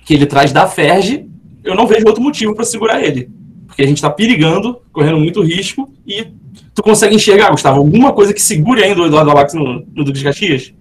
que 0.04 0.14
ele 0.14 0.26
traz 0.26 0.52
da 0.52 0.66
Ferge, 0.66 1.26
eu 1.62 1.74
não 1.74 1.86
vejo 1.86 2.06
outro 2.06 2.22
motivo 2.22 2.54
para 2.54 2.64
segurar 2.64 3.02
ele. 3.02 3.30
Porque 3.66 3.82
a 3.82 3.86
gente 3.86 3.98
está 3.98 4.10
perigando, 4.10 4.80
correndo 4.90 5.18
muito 5.18 5.42
risco, 5.42 5.92
e 6.06 6.26
tu 6.74 6.82
consegue 6.82 7.14
enxergar, 7.14 7.50
Gustavo, 7.50 7.78
alguma 7.78 8.12
coisa 8.12 8.32
que 8.32 8.40
segure 8.40 8.82
ainda 8.82 9.02
o 9.02 9.06
Eduardo 9.06 9.30
Alax 9.30 9.52
no, 9.52 9.84
no 9.94 10.04
Duque 10.04 10.18
de 10.18 10.24
Caxias? 10.24 10.72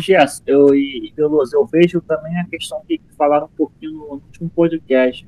Gess, 0.00 0.42
eu, 0.46 0.74
e 0.74 1.12
Veloso, 1.16 1.56
eu 1.56 1.66
vejo 1.66 2.00
também 2.00 2.38
a 2.38 2.44
questão 2.44 2.80
que 2.86 3.00
falaram 3.16 3.46
um 3.46 3.56
pouquinho 3.56 3.92
no 3.92 4.04
último 4.14 4.48
podcast. 4.50 5.26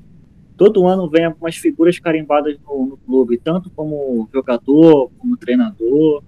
Todo 0.57 0.87
ano 0.87 1.09
vem 1.09 1.25
algumas 1.25 1.57
figuras 1.57 1.99
carimbadas 1.99 2.57
no, 2.65 2.85
no, 2.85 2.97
clube, 2.97 3.37
tanto 3.37 3.69
como 3.71 4.27
jogador, 4.33 5.11
como 5.17 5.35
treinador. 5.35 6.23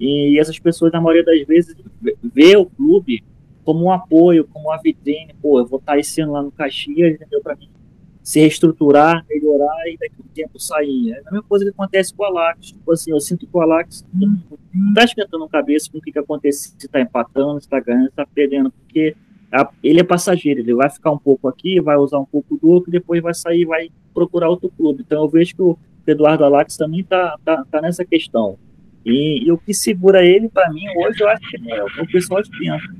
E 0.00 0.38
essas 0.38 0.58
pessoas, 0.58 0.92
na 0.92 1.00
maioria 1.00 1.24
das 1.24 1.46
vezes, 1.46 1.76
vê 2.22 2.56
o 2.56 2.66
clube 2.66 3.22
como 3.64 3.84
um 3.84 3.92
apoio, 3.92 4.48
como 4.48 4.68
uma 4.68 4.82
vitrine. 4.82 5.34
Pô, 5.40 5.60
eu 5.60 5.66
vou 5.66 5.78
estar 5.78 5.96
esse 5.96 6.20
ano 6.20 6.32
lá 6.32 6.42
no 6.42 6.50
Caxias, 6.50 7.14
entendeu? 7.14 7.40
Para 7.40 7.54
mim 7.54 7.68
se 8.28 8.40
reestruturar, 8.40 9.24
melhorar 9.26 9.88
e 9.88 9.96
daqui 9.96 10.16
a 10.18 10.22
um 10.22 10.28
tempo 10.34 10.60
sair. 10.60 11.12
É 11.12 11.20
a 11.20 11.30
mesma 11.30 11.42
coisa 11.44 11.64
que 11.64 11.70
acontece 11.70 12.12
com 12.12 12.24
o 12.24 12.26
Alax. 12.26 12.72
Tipo 12.72 12.92
assim, 12.92 13.10
eu 13.10 13.18
sinto 13.20 13.46
que 13.46 13.56
o 13.56 13.60
Alax 13.62 14.04
não 14.12 14.38
está 14.90 15.04
esquentando 15.04 15.44
a 15.44 15.48
cabeça 15.48 15.90
com 15.90 15.96
o 15.96 16.00
que, 16.02 16.12
que 16.12 16.18
acontece, 16.18 16.74
se 16.76 16.84
está 16.84 17.00
empatando, 17.00 17.58
se 17.58 17.66
está 17.66 17.80
ganhando, 17.80 18.02
se 18.02 18.10
está 18.10 18.26
perdendo, 18.26 18.70
porque 18.70 19.16
a, 19.50 19.70
ele 19.82 20.00
é 20.00 20.04
passageiro, 20.04 20.60
ele 20.60 20.74
vai 20.74 20.90
ficar 20.90 21.10
um 21.10 21.16
pouco 21.16 21.48
aqui, 21.48 21.80
vai 21.80 21.96
usar 21.96 22.18
um 22.18 22.26
pouco 22.26 22.58
do 22.58 22.68
outro, 22.68 22.90
depois 22.90 23.22
vai 23.22 23.32
sair, 23.32 23.64
vai 23.64 23.88
procurar 24.12 24.50
outro 24.50 24.70
clube. 24.76 25.02
Então 25.06 25.22
eu 25.22 25.28
vejo 25.30 25.56
que 25.56 25.62
o 25.62 25.78
Eduardo 26.06 26.44
Alax 26.44 26.76
também 26.76 27.00
está 27.00 27.34
tá, 27.42 27.64
tá 27.64 27.80
nessa 27.80 28.04
questão. 28.04 28.58
E, 29.06 29.42
e, 29.46 29.50
o 29.50 29.56
que 29.56 29.72
segura 29.72 30.22
ele, 30.22 30.50
para 30.50 30.70
mim, 30.70 30.84
hoje, 30.98 31.22
eu 31.22 31.28
acho 31.30 31.48
que 31.48 31.72
é 31.72 31.82
o 31.82 32.06
pessoal 32.12 32.42
de 32.42 32.50
dentro. 32.58 32.94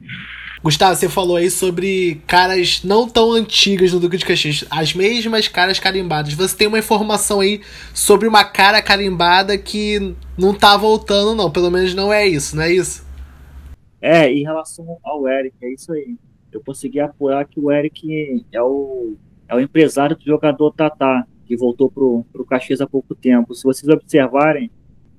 Gustavo, 0.62 0.96
você 0.96 1.08
falou 1.08 1.37
aí 1.37 1.50
sobre 1.50 2.20
caras 2.26 2.82
não 2.82 3.08
tão 3.08 3.31
antigas 3.31 3.93
do 3.93 4.00
Duque 4.00 4.16
de 4.16 4.25
Caxias, 4.25 4.64
as 4.70 4.93
mesmas 4.93 5.46
caras 5.46 5.78
carimbadas. 5.78 6.34
Você 6.34 6.56
tem 6.56 6.66
uma 6.66 6.81
informação 6.81 7.38
aí 7.40 7.60
sobre 7.94 8.26
uma 8.26 8.44
cara 8.44 8.82
carimbada 8.82 9.56
que 9.56 10.16
não 10.37 10.52
tá 10.52 10.76
voltando, 10.76 11.37
não. 11.37 11.50
Pelo 11.50 11.70
menos 11.70 11.94
não 11.94 12.12
é 12.12 12.26
isso, 12.26 12.56
não 12.56 12.64
é 12.64 12.72
isso? 12.72 13.06
É, 14.00 14.32
em 14.32 14.43
relação 14.43 14.99
ao 15.05 15.28
Eric, 15.28 15.55
é 15.62 15.72
isso 15.72 15.93
aí. 15.93 16.16
Eu 16.50 16.61
consegui 16.61 16.99
apurar 16.99 17.44
que 17.44 17.61
o 17.61 17.70
Eric 17.70 18.44
é 18.52 18.61
o, 18.61 19.14
é 19.49 19.54
o 19.54 19.61
empresário 19.61 20.16
do 20.16 20.25
jogador 20.25 20.73
Tatá, 20.73 21.25
que 21.47 21.56
voltou 21.56 21.88
pro, 21.88 22.25
pro 22.33 22.44
Caxias 22.44 22.80
há 22.80 22.87
pouco 22.87 23.14
tempo. 23.14 23.54
Se 23.54 23.62
vocês 23.62 23.88
observarem, 23.88 24.71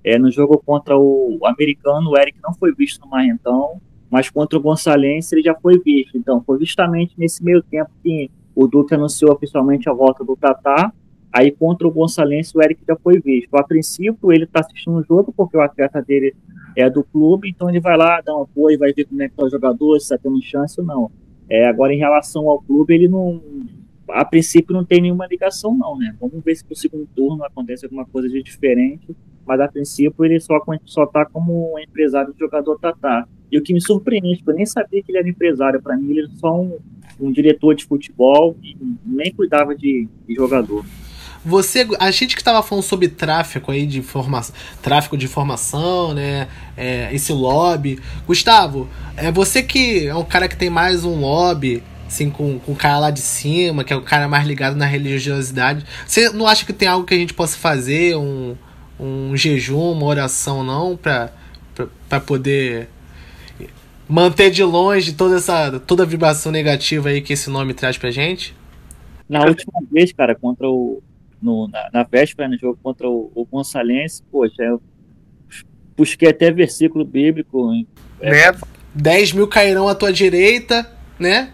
é, 0.03 0.19
no 0.19 0.29
jogo 0.29 0.61
contra 0.65 0.97
o 0.97 1.39
americano, 1.45 2.09
o 2.09 2.17
Eric 2.17 2.39
não 2.43 2.53
foi 2.53 2.73
visto 2.73 2.99
no 3.01 3.09
Marrentão 3.09 3.81
mas 4.09 4.29
contra 4.29 4.57
o 4.57 4.61
Gonçalense 4.61 5.35
ele 5.35 5.43
já 5.43 5.55
foi 5.55 5.79
visto. 5.79 6.17
Então, 6.17 6.41
foi 6.41 6.59
justamente 6.59 7.13
nesse 7.17 7.43
meio 7.43 7.61
tempo 7.61 7.91
que 8.03 8.29
o 8.55 8.67
Duque 8.67 8.93
anunciou 8.93 9.31
oficialmente 9.31 9.87
a 9.89 9.93
volta 9.93 10.23
do 10.23 10.35
Tatá. 10.35 10.91
Aí, 11.31 11.51
contra 11.51 11.87
o 11.87 11.91
Gonçalense, 11.91 12.57
o 12.57 12.61
Eric 12.61 12.81
já 12.87 12.95
foi 12.95 13.19
visto. 13.19 13.55
A 13.55 13.63
princípio, 13.63 14.31
ele 14.31 14.45
está 14.45 14.61
assistindo 14.61 14.97
o 14.97 15.03
jogo, 15.03 15.31
porque 15.35 15.55
o 15.55 15.61
atleta 15.61 16.01
dele 16.01 16.35
é 16.75 16.89
do 16.89 17.03
clube, 17.03 17.49
então 17.49 17.69
ele 17.69 17.79
vai 17.79 17.95
lá, 17.95 18.19
dá 18.21 18.35
um 18.35 18.43
apoio, 18.43 18.79
vai 18.79 18.91
ver 18.93 19.05
como 19.05 19.21
é 19.21 19.27
que 19.27 19.33
está 19.33 19.45
o 19.45 19.49
jogador, 19.49 19.99
se 19.99 20.05
está 20.05 20.17
tendo 20.17 20.41
chance 20.41 20.79
ou 20.79 20.85
não. 20.85 21.11
É, 21.47 21.67
agora, 21.67 21.93
em 21.93 21.97
relação 21.97 22.49
ao 22.49 22.61
clube, 22.61 22.93
ele 22.93 23.07
não. 23.07 23.41
A 24.09 24.25
princípio, 24.25 24.73
não 24.73 24.83
tem 24.83 25.01
nenhuma 25.01 25.27
ligação, 25.27 25.77
não, 25.77 25.95
né? 25.95 26.15
Vamos 26.19 26.43
ver 26.43 26.55
se 26.55 26.65
no 26.67 26.75
segundo 26.75 27.07
turno 27.15 27.43
acontece 27.43 27.85
alguma 27.85 28.05
coisa 28.05 28.27
de 28.27 28.41
diferente, 28.41 29.15
mas 29.49 29.59
a 29.61 29.67
princípio, 29.67 30.23
ele 30.23 30.39
só 30.39 30.59
está 31.03 31.25
como 31.25 31.73
empresário 31.79 32.31
do 32.31 32.37
jogador 32.37 32.77
Tatá. 32.77 33.25
E 33.51 33.57
o 33.57 33.63
que 33.63 33.73
me 33.73 33.81
surpreende, 33.81 34.43
eu 34.45 34.53
nem 34.53 34.63
sabia 34.63 35.01
que 35.01 35.11
ele 35.11 35.17
era 35.17 35.27
empresário. 35.27 35.81
Para 35.81 35.97
mim, 35.97 36.11
ele 36.11 36.19
era 36.19 36.29
só 36.35 36.55
um, 36.55 36.77
um, 37.19 37.31
diretor 37.31 37.73
de 37.73 37.83
futebol 37.83 38.55
e 38.61 38.77
nem 39.03 39.33
cuidava 39.33 39.75
de, 39.75 40.07
de 40.27 40.35
jogador. 40.35 40.85
Você, 41.43 41.87
a 41.99 42.11
gente 42.11 42.35
que 42.35 42.41
estava 42.41 42.61
falando 42.61 42.83
sobre 42.83 43.07
tráfico 43.07 43.71
aí 43.71 43.87
de 43.87 43.97
informação, 43.97 44.53
tráfico 44.83 45.17
de 45.17 45.25
informação, 45.25 46.13
né? 46.13 46.47
É, 46.77 47.11
esse 47.11 47.33
lobby. 47.33 47.97
Gustavo, 48.27 48.87
é 49.17 49.31
você 49.31 49.63
que 49.63 50.05
é 50.05 50.13
um 50.13 50.25
cara 50.25 50.47
que 50.47 50.55
tem 50.55 50.69
mais 50.69 51.03
um 51.03 51.21
lobby 51.21 51.81
assim, 52.07 52.29
com, 52.29 52.59
com 52.59 52.71
o 52.71 52.75
cara 52.75 52.99
lá 52.99 53.11
de 53.11 53.21
cima, 53.21 53.83
que 53.83 53.93
é 53.93 53.95
o 53.95 54.01
cara 54.01 54.27
mais 54.27 54.45
ligado 54.45 54.75
na 54.75 54.85
religiosidade. 54.85 55.83
Você 56.05 56.29
não 56.29 56.45
acha 56.45 56.65
que 56.65 56.73
tem 56.73 56.87
algo 56.87 57.05
que 57.05 57.15
a 57.15 57.17
gente 57.17 57.33
possa 57.33 57.57
fazer, 57.57 58.15
um, 58.15 58.55
um 58.99 59.35
jejum, 59.35 59.91
uma 59.91 60.05
oração, 60.05 60.63
não, 60.63 60.97
pra 60.97 62.19
poder 62.25 62.89
manter 64.07 64.49
de 64.49 64.63
longe 64.63 65.13
toda 65.13 65.37
essa 65.37 65.79
toda 65.79 66.01
a 66.01 66.05
vibração 66.05 66.51
negativa 66.51 67.09
aí 67.09 67.21
que 67.21 67.33
esse 67.33 67.49
nome 67.49 67.73
traz 67.73 67.97
pra 67.97 68.09
gente? 68.09 68.55
Na 69.29 69.45
última 69.45 69.79
vez, 69.91 70.11
cara, 70.11 70.33
contra 70.33 70.67
o. 70.67 71.03
No, 71.41 71.69
na, 71.69 71.89
na 71.93 72.03
véspera, 72.03 72.49
no 72.49 72.57
jogo 72.57 72.77
contra 72.83 73.07
o, 73.07 73.31
o 73.33 73.45
Gonçalense, 73.45 74.21
poxa, 74.29 74.61
eu 74.61 74.81
busquei 75.95 76.29
até 76.29 76.51
versículo 76.51 77.05
bíblico. 77.05 77.71
É, 78.19 78.51
10 78.93 79.33
mil 79.33 79.47
cairão 79.47 79.87
à 79.87 79.95
tua 79.95 80.11
direita, 80.11 80.89
né? 81.17 81.53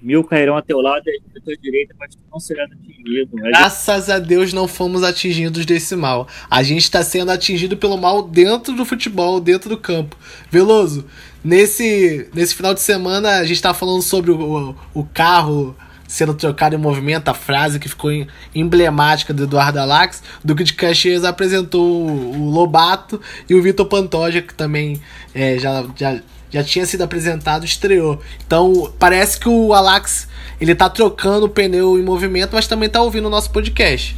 Mil 0.00 0.22
cairão 0.22 0.56
a 0.56 0.62
teu 0.62 0.80
lado 0.80 1.02
e 1.06 1.20
à 1.36 1.40
tua 1.40 1.56
direita, 1.56 1.94
mas 1.98 2.16
não 2.30 2.38
será 2.38 2.64
atingido. 2.64 3.36
Graças 3.36 4.10
a 4.10 4.18
Deus 4.18 4.52
não 4.52 4.68
fomos 4.68 5.02
atingidos 5.02 5.64
desse 5.64 5.96
mal. 5.96 6.28
A 6.50 6.62
gente 6.62 6.82
está 6.82 7.02
sendo 7.02 7.30
atingido 7.30 7.76
pelo 7.76 7.96
mal 7.96 8.22
dentro 8.22 8.74
do 8.74 8.84
futebol, 8.84 9.40
dentro 9.40 9.70
do 9.70 9.78
campo. 9.78 10.16
Veloso, 10.50 11.06
nesse, 11.42 12.28
nesse 12.34 12.54
final 12.54 12.74
de 12.74 12.80
semana 12.80 13.38
a 13.38 13.44
gente 13.44 13.56
está 13.56 13.72
falando 13.72 14.02
sobre 14.02 14.30
o, 14.30 14.74
o 14.92 15.04
carro 15.04 15.74
sendo 16.06 16.34
trocado 16.34 16.74
em 16.74 16.78
movimento, 16.78 17.28
a 17.28 17.34
frase 17.34 17.78
que 17.78 17.88
ficou 17.88 18.10
emblemática 18.54 19.34
do 19.34 19.44
Eduardo 19.44 19.78
Alax, 19.78 20.22
o 20.42 20.46
Duque 20.46 20.64
de 20.64 20.72
Caxias 20.72 21.24
apresentou 21.24 22.08
o 22.08 22.50
Lobato 22.50 23.20
e 23.48 23.54
o 23.54 23.62
Vitor 23.62 23.86
Pantoja, 23.86 24.40
que 24.40 24.54
também 24.54 25.00
é, 25.34 25.58
já, 25.58 25.84
já, 25.96 26.20
já 26.50 26.62
tinha 26.62 26.86
sido 26.86 27.02
apresentado, 27.02 27.64
estreou. 27.64 28.20
Então 28.46 28.92
parece 28.98 29.38
que 29.38 29.48
o 29.48 29.72
Alax 29.72 30.28
ele 30.60 30.74
tá 30.74 30.88
trocando 30.88 31.46
o 31.46 31.48
pneu 31.48 31.98
em 31.98 32.02
movimento, 32.02 32.52
mas 32.54 32.66
também 32.66 32.88
tá 32.88 33.02
ouvindo 33.02 33.26
o 33.26 33.30
nosso 33.30 33.50
podcast. 33.50 34.16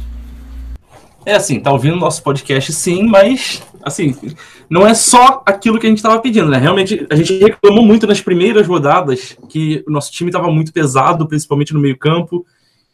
É 1.25 1.35
assim, 1.35 1.59
tá 1.59 1.71
ouvindo 1.71 1.95
o 1.95 1.99
nosso 1.99 2.23
podcast 2.23 2.71
sim, 2.71 3.03
mas 3.03 3.61
assim, 3.83 4.15
não 4.69 4.85
é 4.85 4.93
só 4.93 5.41
aquilo 5.45 5.79
que 5.79 5.85
a 5.85 5.89
gente 5.89 5.99
estava 5.99 6.19
pedindo, 6.19 6.49
né? 6.49 6.57
Realmente, 6.57 7.05
a 7.09 7.15
gente 7.15 7.37
reclamou 7.39 7.83
muito 7.83 8.05
nas 8.05 8.21
primeiras 8.21 8.67
rodadas 8.67 9.37
que 9.49 9.83
o 9.87 9.91
nosso 9.91 10.11
time 10.11 10.29
estava 10.29 10.49
muito 10.51 10.71
pesado, 10.71 11.27
principalmente 11.27 11.73
no 11.73 11.79
meio-campo. 11.79 12.45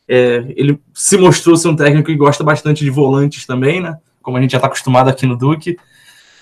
É, 0.08 0.46
ele 0.56 0.80
se 0.94 1.18
mostrou 1.18 1.58
ser 1.58 1.68
um 1.68 1.76
técnico 1.76 2.08
que 2.08 2.16
gosta 2.16 2.44
bastante 2.44 2.84
de 2.84 2.90
volantes 2.90 3.46
também, 3.46 3.82
né? 3.82 3.98
Como 4.22 4.38
a 4.38 4.42
gente 4.42 4.52
já 4.52 4.58
está 4.58 4.68
acostumado 4.68 5.10
aqui 5.10 5.26
no 5.26 5.38
Duque. 5.38 5.78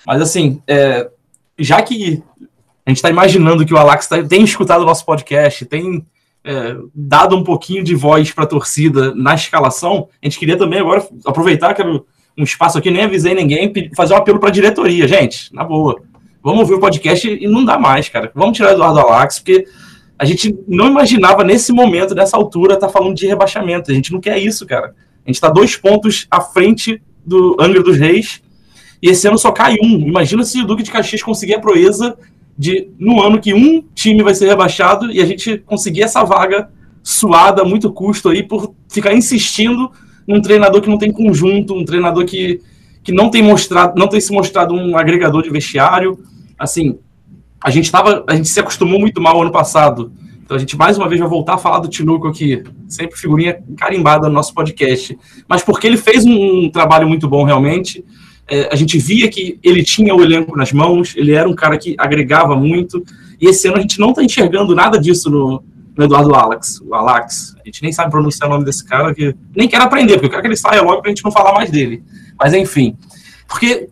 Mas 0.06 0.22
assim, 0.22 0.62
é, 0.66 1.08
já 1.58 1.82
que 1.82 2.22
a 2.86 2.90
gente 2.90 2.98
está 2.98 3.10
imaginando 3.10 3.64
que 3.64 3.72
o 3.72 3.78
Alax 3.78 4.06
tá, 4.06 4.22
tem 4.22 4.42
escutado 4.44 4.82
o 4.82 4.86
nosso 4.86 5.04
podcast, 5.04 5.64
tem 5.64 6.04
é, 6.44 6.76
dado 6.94 7.36
um 7.36 7.42
pouquinho 7.42 7.82
de 7.82 7.94
voz 7.94 8.30
para 8.30 8.44
a 8.44 8.46
torcida 8.46 9.14
na 9.14 9.34
escalação, 9.34 10.08
a 10.22 10.26
gente 10.26 10.38
queria 10.38 10.56
também 10.56 10.80
agora 10.80 11.06
aproveitar 11.24 11.72
que 11.74 11.82
um 11.82 12.42
espaço 12.42 12.76
aqui, 12.76 12.90
nem 12.90 13.04
avisei 13.04 13.34
ninguém, 13.34 13.72
fazer 13.96 14.14
um 14.14 14.16
apelo 14.16 14.40
para 14.40 14.48
a 14.48 14.52
diretoria. 14.52 15.06
Gente, 15.06 15.54
na 15.54 15.64
boa, 15.64 16.02
vamos 16.42 16.60
ouvir 16.60 16.74
o 16.74 16.80
podcast 16.80 17.28
e 17.28 17.46
não 17.46 17.64
dá 17.64 17.78
mais, 17.78 18.08
cara. 18.08 18.30
Vamos 18.34 18.56
tirar 18.56 18.70
o 18.70 18.72
Eduardo 18.72 19.00
Alax, 19.00 19.38
porque 19.38 19.66
a 20.18 20.24
gente 20.24 20.56
não 20.66 20.88
imaginava 20.88 21.44
nesse 21.44 21.72
momento, 21.72 22.14
nessa 22.14 22.36
altura, 22.36 22.74
estar 22.74 22.88
tá 22.88 22.92
falando 22.92 23.14
de 23.14 23.26
rebaixamento. 23.26 23.90
A 23.90 23.94
gente 23.94 24.12
não 24.12 24.20
quer 24.20 24.38
isso, 24.38 24.66
cara. 24.66 24.94
A 25.24 25.28
gente 25.28 25.36
está 25.36 25.48
dois 25.48 25.76
pontos 25.76 26.26
à 26.30 26.40
frente 26.40 27.00
do 27.24 27.56
Angra 27.58 27.82
dos 27.82 27.96
Reis 27.96 28.42
e 29.00 29.08
esse 29.08 29.26
ano 29.26 29.38
só 29.38 29.52
cai 29.52 29.76
um. 29.82 30.00
Imagina 30.00 30.44
se 30.44 30.60
o 30.60 30.66
Duque 30.66 30.82
de 30.82 30.90
Caxias 30.90 31.22
conseguir 31.22 31.54
a 31.54 31.60
proeza 31.60 32.16
de, 32.56 32.88
no 32.98 33.22
ano 33.22 33.40
que 33.40 33.52
um 33.52 33.82
time 33.94 34.22
vai 34.22 34.34
ser 34.34 34.46
rebaixado 34.46 35.10
e 35.10 35.20
a 35.20 35.26
gente 35.26 35.58
conseguir 35.58 36.02
essa 36.02 36.22
vaga 36.24 36.70
suada, 37.02 37.64
muito 37.64 37.92
custo 37.92 38.30
aí, 38.30 38.42
por 38.42 38.74
ficar 38.88 39.12
insistindo 39.12 39.90
um 40.26 40.40
treinador 40.40 40.80
que 40.80 40.88
não 40.88 40.98
tem 40.98 41.12
conjunto, 41.12 41.74
um 41.74 41.84
treinador 41.84 42.24
que, 42.24 42.60
que 43.02 43.12
não 43.12 43.28
tem 43.28 43.42
mostrado, 43.42 43.98
não 43.98 44.08
tem 44.08 44.20
se 44.20 44.32
mostrado 44.32 44.74
um 44.74 44.96
agregador 44.96 45.42
de 45.42 45.50
vestiário. 45.50 46.18
Assim, 46.58 46.98
a 47.62 47.70
gente 47.70 47.90
tava, 47.90 48.24
a 48.26 48.34
gente 48.34 48.48
se 48.48 48.58
acostumou 48.58 48.98
muito 48.98 49.20
mal 49.20 49.40
ano 49.40 49.52
passado. 49.52 50.12
Então 50.42 50.56
a 50.56 50.60
gente 50.60 50.76
mais 50.76 50.98
uma 50.98 51.08
vez 51.08 51.20
vai 51.20 51.28
voltar 51.28 51.54
a 51.54 51.58
falar 51.58 51.78
do 51.78 51.88
Tinoco 51.88 52.28
aqui, 52.28 52.62
sempre 52.86 53.18
figurinha 53.18 53.62
carimbada 53.76 54.28
no 54.28 54.34
nosso 54.34 54.52
podcast. 54.54 55.18
Mas 55.48 55.62
porque 55.62 55.86
ele 55.86 55.96
fez 55.96 56.24
um, 56.24 56.64
um 56.64 56.70
trabalho 56.70 57.08
muito 57.08 57.28
bom 57.28 57.44
realmente. 57.44 58.04
É, 58.48 58.68
a 58.70 58.76
gente 58.76 58.98
via 58.98 59.28
que 59.28 59.58
ele 59.62 59.82
tinha 59.82 60.14
o 60.14 60.22
elenco 60.22 60.56
nas 60.56 60.72
mãos, 60.72 61.14
ele 61.16 61.32
era 61.32 61.48
um 61.48 61.54
cara 61.54 61.78
que 61.78 61.94
agregava 61.98 62.54
muito. 62.54 63.02
E 63.40 63.46
esse 63.46 63.66
ano 63.68 63.78
a 63.78 63.80
gente 63.80 63.98
não 63.98 64.10
está 64.10 64.22
enxergando 64.22 64.74
nada 64.74 64.98
disso 64.98 65.30
no, 65.30 65.62
no 65.96 66.04
Eduardo 66.04 66.34
Alex, 66.34 66.80
o 66.80 66.94
Alex. 66.94 67.56
A 67.62 67.64
gente 67.64 67.82
nem 67.82 67.92
sabe 67.92 68.10
pronunciar 68.10 68.48
o 68.48 68.52
nome 68.52 68.64
desse 68.64 68.84
cara, 68.84 69.14
que 69.14 69.34
nem 69.56 69.68
quero 69.68 69.84
aprender, 69.84 70.14
porque 70.14 70.26
eu 70.26 70.30
quero 70.30 70.42
que 70.42 70.48
ele 70.48 70.56
saia 70.56 70.82
logo 70.82 71.00
pra 71.00 71.10
gente 71.10 71.24
não 71.24 71.32
falar 71.32 71.54
mais 71.54 71.70
dele. 71.70 72.02
Mas 72.38 72.52
enfim, 72.52 72.96
porque, 73.48 73.88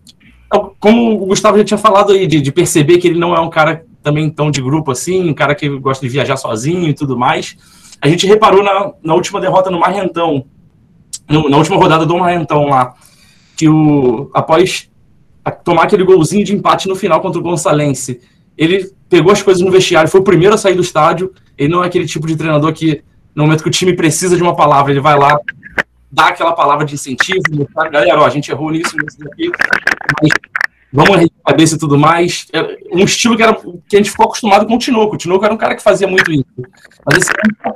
como 0.80 1.22
o 1.22 1.26
Gustavo 1.26 1.56
já 1.58 1.64
tinha 1.64 1.78
falado 1.78 2.12
aí, 2.12 2.26
de, 2.26 2.40
de 2.40 2.52
perceber 2.52 2.98
que 2.98 3.08
ele 3.08 3.18
não 3.18 3.34
é 3.34 3.40
um 3.40 3.50
cara 3.50 3.84
também 4.02 4.28
tão 4.28 4.50
de 4.50 4.60
grupo 4.60 4.90
assim, 4.90 5.30
um 5.30 5.34
cara 5.34 5.54
que 5.54 5.68
gosta 5.78 6.04
de 6.04 6.12
viajar 6.12 6.36
sozinho 6.36 6.88
e 6.88 6.94
tudo 6.94 7.16
mais, 7.16 7.56
a 8.00 8.08
gente 8.08 8.26
reparou 8.26 8.62
na, 8.62 8.92
na 9.02 9.14
última 9.14 9.40
derrota 9.40 9.70
no 9.70 9.78
Marrentão, 9.78 10.44
no, 11.28 11.48
na 11.48 11.56
última 11.56 11.76
rodada 11.76 12.04
do 12.04 12.18
Marrentão 12.18 12.66
lá, 12.66 12.94
que 13.62 13.68
o 13.68 14.28
após 14.34 14.90
tomar 15.62 15.84
aquele 15.84 16.02
golzinho 16.02 16.44
de 16.44 16.52
empate 16.52 16.88
no 16.88 16.96
final 16.96 17.20
contra 17.20 17.38
o 17.38 17.42
Gonçalense, 17.42 18.20
ele 18.58 18.92
pegou 19.08 19.30
as 19.30 19.40
coisas 19.40 19.62
no 19.62 19.70
vestiário, 19.70 20.10
foi 20.10 20.20
o 20.20 20.24
primeiro 20.24 20.56
a 20.56 20.58
sair 20.58 20.74
do 20.74 20.82
estádio. 20.82 21.32
Ele 21.56 21.72
não 21.72 21.84
é 21.84 21.86
aquele 21.86 22.04
tipo 22.04 22.26
de 22.26 22.34
treinador 22.34 22.72
que, 22.72 23.04
no 23.32 23.44
momento 23.44 23.62
que 23.62 23.68
o 23.68 23.72
time 23.72 23.94
precisa 23.94 24.36
de 24.36 24.42
uma 24.42 24.56
palavra, 24.56 24.90
ele 24.90 25.00
vai 25.00 25.16
lá, 25.16 25.38
dá 26.10 26.28
aquela 26.28 26.52
palavra 26.54 26.84
de 26.84 26.94
incentivo, 26.94 27.40
mostrar, 27.52 27.88
galera, 27.88 28.20
ó, 28.20 28.26
a 28.26 28.30
gente 28.30 28.50
errou 28.50 28.72
nisso, 28.72 28.96
nisso 28.96 29.18
daqui, 29.20 29.48
mas 30.20 30.30
vamos 30.92 31.16
errar 31.18 31.28
a 31.44 31.50
cabeça 31.52 31.76
e 31.76 31.78
tudo 31.78 31.96
mais. 31.96 32.48
É 32.52 32.78
um 32.92 33.04
estilo 33.04 33.36
que, 33.36 33.44
era, 33.44 33.54
que 33.54 33.94
a 33.94 33.98
gente 33.98 34.10
ficou 34.10 34.26
acostumado 34.26 34.66
com 34.66 34.74
o 34.74 34.78
Tinoco. 34.78 35.14
O 35.14 35.18
Tinoco 35.18 35.44
era 35.44 35.54
um 35.54 35.58
cara 35.58 35.76
que 35.76 35.82
fazia 35.82 36.08
muito 36.08 36.32
isso. 36.32 36.46
Mas 37.06 37.18
esse 37.18 37.32
tá 37.32 37.72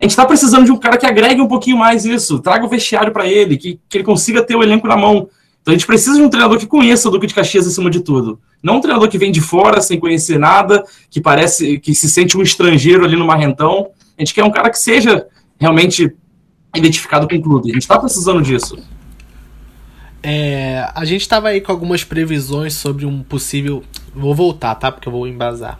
a 0.00 0.04
gente 0.04 0.12
está 0.12 0.24
precisando 0.24 0.64
de 0.64 0.72
um 0.72 0.76
cara 0.76 0.96
que 0.96 1.06
agregue 1.06 1.40
um 1.40 1.48
pouquinho 1.48 1.76
mais 1.76 2.04
isso, 2.04 2.38
traga 2.38 2.64
o 2.64 2.68
vestiário 2.68 3.12
para 3.12 3.26
ele, 3.26 3.56
que, 3.56 3.80
que 3.88 3.98
ele 3.98 4.04
consiga 4.04 4.42
ter 4.42 4.54
o 4.54 4.62
elenco 4.62 4.86
na 4.86 4.96
mão. 4.96 5.28
Então 5.60 5.74
a 5.74 5.76
gente 5.76 5.86
precisa 5.86 6.16
de 6.16 6.22
um 6.22 6.30
treinador 6.30 6.56
que 6.58 6.66
conheça 6.66 7.08
o 7.08 7.10
Duque 7.10 7.26
de 7.26 7.34
Caxias 7.34 7.66
acima 7.66 7.90
de 7.90 8.00
tudo. 8.00 8.40
Não 8.62 8.76
um 8.76 8.80
treinador 8.80 9.08
que 9.08 9.18
vem 9.18 9.32
de 9.32 9.40
fora 9.40 9.80
sem 9.80 9.98
conhecer 9.98 10.38
nada, 10.38 10.84
que 11.10 11.20
parece 11.20 11.78
que 11.78 11.94
se 11.94 12.08
sente 12.08 12.38
um 12.38 12.42
estrangeiro 12.42 13.04
ali 13.04 13.16
no 13.16 13.26
Marrentão. 13.26 13.88
A 14.16 14.22
gente 14.22 14.32
quer 14.32 14.44
um 14.44 14.50
cara 14.50 14.70
que 14.70 14.78
seja 14.78 15.26
realmente 15.60 16.14
identificado 16.74 17.28
com 17.28 17.34
o 17.34 17.42
clube. 17.42 17.70
A 17.70 17.74
gente 17.74 17.82
está 17.82 17.98
precisando 17.98 18.40
disso. 18.40 18.78
É, 20.22 20.88
a 20.94 21.04
gente 21.04 21.22
estava 21.22 21.48
aí 21.48 21.60
com 21.60 21.70
algumas 21.70 22.04
previsões 22.04 22.74
sobre 22.74 23.04
um 23.04 23.22
possível. 23.22 23.82
Vou 24.14 24.34
voltar, 24.34 24.74
tá? 24.74 24.90
Porque 24.90 25.08
eu 25.08 25.12
vou 25.12 25.26
embasar. 25.26 25.78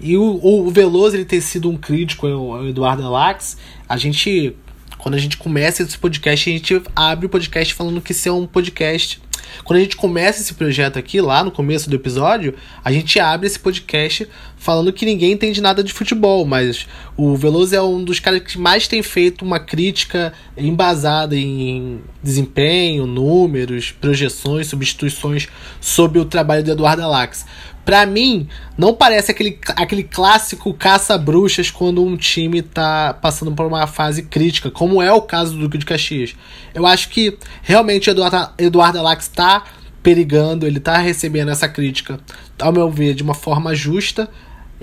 E 0.00 0.16
o, 0.16 0.40
o 0.42 0.70
Veloso 0.70 1.16
ele 1.16 1.24
ter 1.24 1.40
sido 1.40 1.70
um 1.70 1.76
crítico 1.76 2.26
ao 2.26 2.66
Eduardo 2.68 3.04
Alax, 3.04 3.56
a 3.88 3.96
gente 3.96 4.54
quando 4.98 5.14
a 5.14 5.18
gente 5.18 5.36
começa 5.36 5.82
esse 5.82 5.96
podcast, 5.96 6.50
a 6.50 6.52
gente 6.52 6.82
abre 6.94 7.26
o 7.26 7.28
podcast 7.28 7.72
falando 7.74 8.00
que 8.00 8.12
isso 8.12 8.28
é 8.28 8.32
um 8.32 8.46
podcast. 8.46 9.20
Quando 9.64 9.78
a 9.78 9.82
gente 9.82 9.96
começa 9.96 10.40
esse 10.40 10.54
projeto 10.54 10.98
aqui, 10.98 11.20
lá 11.20 11.44
no 11.44 11.50
começo 11.50 11.88
do 11.88 11.96
episódio, 11.96 12.54
a 12.84 12.90
gente 12.90 13.20
abre 13.20 13.46
esse 13.46 13.58
podcast 13.58 14.28
falando 14.56 14.92
que 14.92 15.06
ninguém 15.06 15.32
entende 15.32 15.60
nada 15.60 15.82
de 15.82 15.92
futebol, 15.92 16.44
mas 16.44 16.86
o 17.16 17.36
Veloso 17.36 17.74
é 17.74 17.80
um 17.80 18.02
dos 18.02 18.18
caras 18.18 18.40
que 18.40 18.58
mais 18.58 18.88
tem 18.88 19.02
feito 19.02 19.44
uma 19.44 19.60
crítica 19.60 20.32
embasada 20.56 21.36
em 21.36 22.00
desempenho, 22.22 23.06
números, 23.06 23.92
projeções, 23.92 24.66
substituições 24.66 25.48
sobre 25.80 26.18
o 26.18 26.24
trabalho 26.24 26.64
do 26.64 26.72
Eduardo 26.72 27.02
Alax. 27.02 27.46
Pra 27.86 28.04
mim, 28.04 28.48
não 28.76 28.92
parece 28.92 29.30
aquele, 29.30 29.60
aquele 29.76 30.02
clássico 30.02 30.74
caça-bruxas 30.74 31.70
quando 31.70 32.04
um 32.04 32.16
time 32.16 32.60
tá 32.60 33.14
passando 33.14 33.52
por 33.52 33.64
uma 33.64 33.86
fase 33.86 34.24
crítica, 34.24 34.72
como 34.72 35.00
é 35.00 35.12
o 35.12 35.22
caso 35.22 35.52
do 35.52 35.60
Duque 35.60 35.78
de 35.78 35.86
Caxias. 35.86 36.34
Eu 36.74 36.84
acho 36.84 37.08
que 37.08 37.38
realmente 37.62 38.10
Eduardo, 38.10 38.50
Eduardo 38.58 38.98
Alax 38.98 39.28
tá 39.28 39.62
perigando, 40.02 40.66
ele 40.66 40.80
tá 40.80 40.98
recebendo 40.98 41.52
essa 41.52 41.68
crítica, 41.68 42.18
ao 42.58 42.72
meu 42.72 42.90
ver, 42.90 43.14
de 43.14 43.22
uma 43.22 43.34
forma 43.34 43.72
justa. 43.72 44.28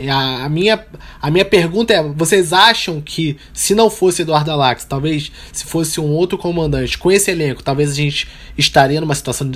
A, 0.10 0.46
a, 0.46 0.50
minha, 0.50 0.82
a 1.22 1.30
minha 1.30 1.44
pergunta 1.44 1.94
é: 1.94 2.02
vocês 2.02 2.54
acham 2.54 3.02
que 3.02 3.36
se 3.54 3.76
não 3.76 3.90
fosse 3.90 4.22
Eduardo 4.22 4.50
Alax, 4.50 4.86
talvez 4.86 5.30
se 5.52 5.66
fosse 5.66 6.00
um 6.00 6.10
outro 6.10 6.38
comandante 6.38 6.98
com 6.98 7.12
esse 7.12 7.30
elenco, 7.30 7.62
talvez 7.62 7.92
a 7.92 7.96
gente 7.96 8.30
estaria 8.58 9.02
numa 9.02 9.14
situação. 9.14 9.52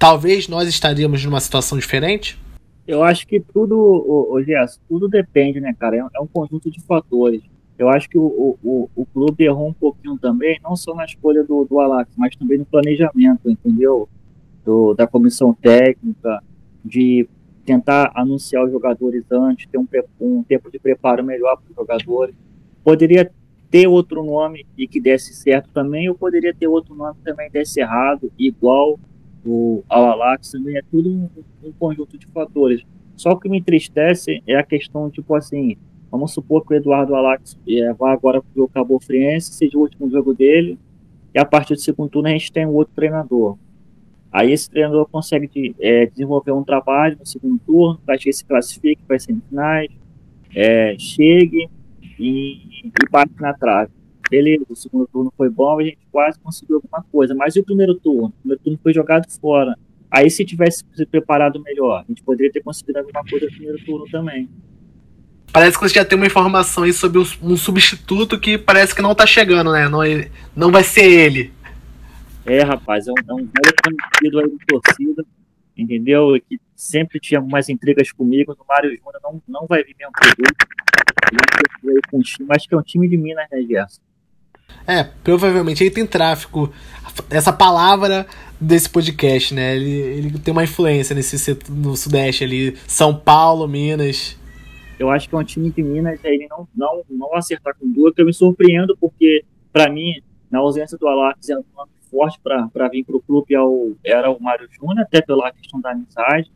Talvez 0.00 0.48
nós 0.48 0.66
estaríamos 0.66 1.22
numa 1.26 1.40
situação 1.40 1.76
diferente? 1.76 2.40
Eu 2.88 3.02
acho 3.02 3.26
que 3.26 3.38
tudo, 3.38 3.76
o, 3.78 4.32
o 4.32 4.42
Gerson, 4.42 4.80
tudo 4.88 5.06
depende, 5.06 5.60
né, 5.60 5.74
cara? 5.78 5.94
É, 5.94 5.98
é, 5.98 6.20
um 6.22 6.26
conjunto 6.26 6.70
de 6.70 6.80
fatores. 6.80 7.42
Eu 7.78 7.86
acho 7.90 8.08
que 8.08 8.16
o, 8.16 8.56
o, 8.64 8.88
o 8.96 9.04
clube 9.04 9.44
errou 9.44 9.68
um 9.68 9.74
pouquinho 9.74 10.16
também, 10.16 10.58
não 10.64 10.74
só 10.74 10.94
na 10.94 11.04
escolha 11.04 11.44
do, 11.44 11.66
do 11.66 11.78
Alax, 11.78 12.10
mas 12.16 12.34
também 12.34 12.56
no 12.56 12.64
planejamento, 12.64 13.50
entendeu? 13.50 14.08
Do, 14.64 14.94
da 14.94 15.06
comissão 15.06 15.52
técnica, 15.52 16.42
de 16.82 17.28
tentar 17.66 18.10
anunciar 18.14 18.64
os 18.64 18.72
jogadores 18.72 19.22
antes, 19.30 19.66
ter 19.66 19.76
um, 19.76 19.86
um 20.18 20.42
tempo 20.42 20.70
de 20.70 20.78
preparo 20.78 21.22
melhor 21.22 21.58
para 21.58 21.70
os 21.70 21.76
jogadores. 21.76 22.34
Poderia 22.82 23.30
ter 23.70 23.86
outro 23.86 24.24
nome 24.24 24.64
e 24.78 24.88
que 24.88 24.98
desse 24.98 25.34
certo 25.34 25.68
também, 25.74 26.08
ou 26.08 26.14
poderia 26.14 26.54
ter 26.54 26.68
outro 26.68 26.94
nome 26.94 27.16
que 27.16 27.24
também 27.24 27.50
desse 27.50 27.80
errado, 27.80 28.32
igual 28.38 28.98
o, 29.44 29.82
ao 29.88 30.06
Alax, 30.06 30.54
é 30.54 30.82
tudo 30.90 31.10
um, 31.10 31.28
um, 31.64 31.72
conjunto 31.72 32.18
de 32.18 32.26
fatores. 32.26 32.82
Só 33.16 33.30
o 33.32 33.38
que 33.38 33.48
me 33.48 33.58
entristece 33.58 34.42
é 34.46 34.56
a 34.56 34.62
questão, 34.62 35.10
tipo 35.10 35.34
assim, 35.34 35.76
vamos 36.10 36.32
supor 36.32 36.66
que 36.66 36.74
o 36.74 36.76
Eduardo 36.76 37.14
Alax 37.14 37.58
é, 37.68 37.92
vá 37.92 38.12
agora 38.12 38.42
para 38.42 38.62
o 38.62 38.68
Cabo 38.68 38.98
Friense, 39.00 39.52
seja 39.52 39.76
o 39.76 39.80
último 39.82 40.10
jogo 40.10 40.34
dele, 40.34 40.78
e 41.34 41.38
a 41.38 41.44
partir 41.44 41.74
do 41.74 41.80
segundo 41.80 42.10
turno 42.10 42.28
a 42.28 42.32
gente 42.32 42.52
tem 42.52 42.66
um 42.66 42.74
outro 42.74 42.94
treinador. 42.94 43.56
Aí 44.32 44.52
esse 44.52 44.70
treinador 44.70 45.08
consegue 45.08 45.48
de, 45.48 45.74
é, 45.80 46.06
desenvolver 46.06 46.52
um 46.52 46.62
trabalho 46.62 47.16
no 47.18 47.26
segundo 47.26 47.58
turno, 47.66 48.00
para 48.04 48.16
que 48.16 48.32
se 48.32 48.44
classifique 48.44 49.02
para 49.02 49.16
as 49.16 49.24
semifinais, 49.24 49.88
é, 50.54 50.96
chegue 50.98 51.68
e, 52.18 52.82
e 52.84 52.92
bate 53.10 53.32
na 53.40 53.52
trave. 53.54 53.90
Beleza, 54.30 54.64
o 54.68 54.76
segundo 54.76 55.08
turno 55.08 55.32
foi 55.36 55.50
bom, 55.50 55.80
a 55.80 55.82
gente 55.82 55.98
quase 56.12 56.38
conseguiu 56.38 56.76
alguma 56.76 57.04
coisa. 57.10 57.34
Mas 57.34 57.56
e 57.56 57.60
o 57.60 57.64
primeiro 57.64 57.96
turno? 57.96 58.28
O 58.28 58.32
primeiro 58.40 58.62
turno 58.62 58.78
foi 58.80 58.94
jogado 58.94 59.28
fora. 59.40 59.76
Aí 60.08 60.30
se 60.30 60.44
tivesse 60.44 60.84
se 60.94 61.06
preparado 61.06 61.60
melhor, 61.60 62.04
a 62.04 62.04
gente 62.08 62.22
poderia 62.22 62.52
ter 62.52 62.62
conseguido 62.62 63.00
alguma 63.00 63.24
coisa 63.24 63.46
no 63.46 63.52
primeiro 63.52 63.84
turno 63.84 64.04
também. 64.10 64.48
Parece 65.52 65.76
que 65.76 65.88
você 65.88 65.94
já 65.94 66.04
tem 66.04 66.16
uma 66.16 66.26
informação 66.26 66.84
aí 66.84 66.92
sobre 66.92 67.18
um 67.18 67.56
substituto 67.56 68.38
que 68.38 68.56
parece 68.56 68.94
que 68.94 69.02
não 69.02 69.16
tá 69.16 69.26
chegando, 69.26 69.72
né? 69.72 69.88
Não, 69.88 70.00
é, 70.00 70.30
não 70.54 70.70
vai 70.70 70.84
ser 70.84 71.04
ele. 71.04 71.52
É, 72.46 72.62
rapaz, 72.62 73.08
é 73.08 73.10
um, 73.10 73.14
é 73.28 73.34
um 73.34 73.38
velho 73.38 73.74
conhecido 73.82 74.38
aí 74.38 74.48
de 74.48 74.66
torcida, 74.66 75.26
entendeu? 75.76 76.40
Que 76.48 76.60
sempre 76.76 77.18
tinha 77.18 77.40
umas 77.40 77.68
intrigas 77.68 78.12
comigo. 78.12 78.56
No 78.56 78.64
Mário 78.64 78.90
Júnior 78.90 79.20
não, 79.22 79.42
não 79.48 79.66
vai 79.66 79.82
vir 79.82 79.96
mesmo 79.98 80.12
produto. 80.12 80.66
Ele 81.82 82.00
com 82.10 82.18
um 82.18 82.22
time, 82.22 82.48
acho 82.50 82.68
que 82.68 82.74
é 82.74 82.78
um 82.78 82.82
time 82.82 83.08
de 83.08 83.16
Minas, 83.16 83.46
né, 83.50 83.62
Gerson? 83.62 84.00
É, 84.86 85.04
provavelmente 85.04 85.82
ele 85.82 85.90
tem 85.90 86.06
tráfico. 86.06 86.72
Essa 87.28 87.52
palavra 87.52 88.26
desse 88.60 88.88
podcast, 88.88 89.54
né? 89.54 89.76
Ele, 89.76 89.90
ele 89.90 90.38
tem 90.38 90.52
uma 90.52 90.64
influência 90.64 91.14
nesse 91.14 91.58
no 91.68 91.96
Sudeste 91.96 92.44
ali, 92.44 92.76
São 92.86 93.14
Paulo, 93.14 93.66
Minas. 93.66 94.38
Eu 94.98 95.10
acho 95.10 95.28
que 95.28 95.34
é 95.34 95.38
um 95.38 95.44
time 95.44 95.70
de 95.70 95.82
Minas, 95.82 96.20
ele 96.22 96.46
não, 96.48 96.68
não, 96.76 97.02
não 97.08 97.34
acertar 97.34 97.74
com 97.78 97.90
duas, 97.90 98.14
que 98.14 98.20
eu 98.20 98.26
me 98.26 98.34
surpreendo, 98.34 98.94
porque, 99.00 99.44
para 99.72 99.90
mim, 99.90 100.20
na 100.50 100.58
ausência 100.58 100.98
do 100.98 101.08
Alax, 101.08 101.48
é 101.48 101.56
um 101.56 101.64
nome 101.74 101.90
forte 102.10 102.38
para 102.42 102.88
vir 102.88 103.04
para 103.04 103.16
o 103.16 103.22
clube 103.22 103.54
é 103.54 103.60
o, 103.60 103.94
era 104.04 104.30
o 104.30 104.42
Mário 104.42 104.68
Júnior, 104.70 105.00
até 105.00 105.22
pela 105.22 105.50
questão 105.52 105.80
da 105.80 105.92
amizade, 105.92 106.50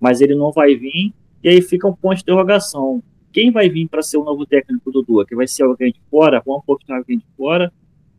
mas 0.00 0.20
ele 0.20 0.34
não 0.34 0.50
vai 0.50 0.74
vir, 0.74 1.12
e 1.42 1.48
aí 1.48 1.62
fica 1.62 1.86
um 1.86 1.94
ponto 1.94 2.16
de 2.16 2.22
interrogação. 2.22 3.02
Quem 3.34 3.50
vai 3.50 3.68
vir 3.68 3.88
para 3.88 4.00
ser 4.00 4.16
o 4.16 4.22
novo 4.22 4.46
técnico 4.46 4.92
do 4.92 5.02
Dua? 5.02 5.26
Que 5.26 5.34
vai 5.34 5.48
ser 5.48 5.64
alguém 5.64 5.90
de 5.90 6.00
fora? 6.08 6.40
Vão 6.46 6.58
apostar 6.58 6.98
alguém 6.98 7.18
de 7.18 7.24
fora? 7.36 7.72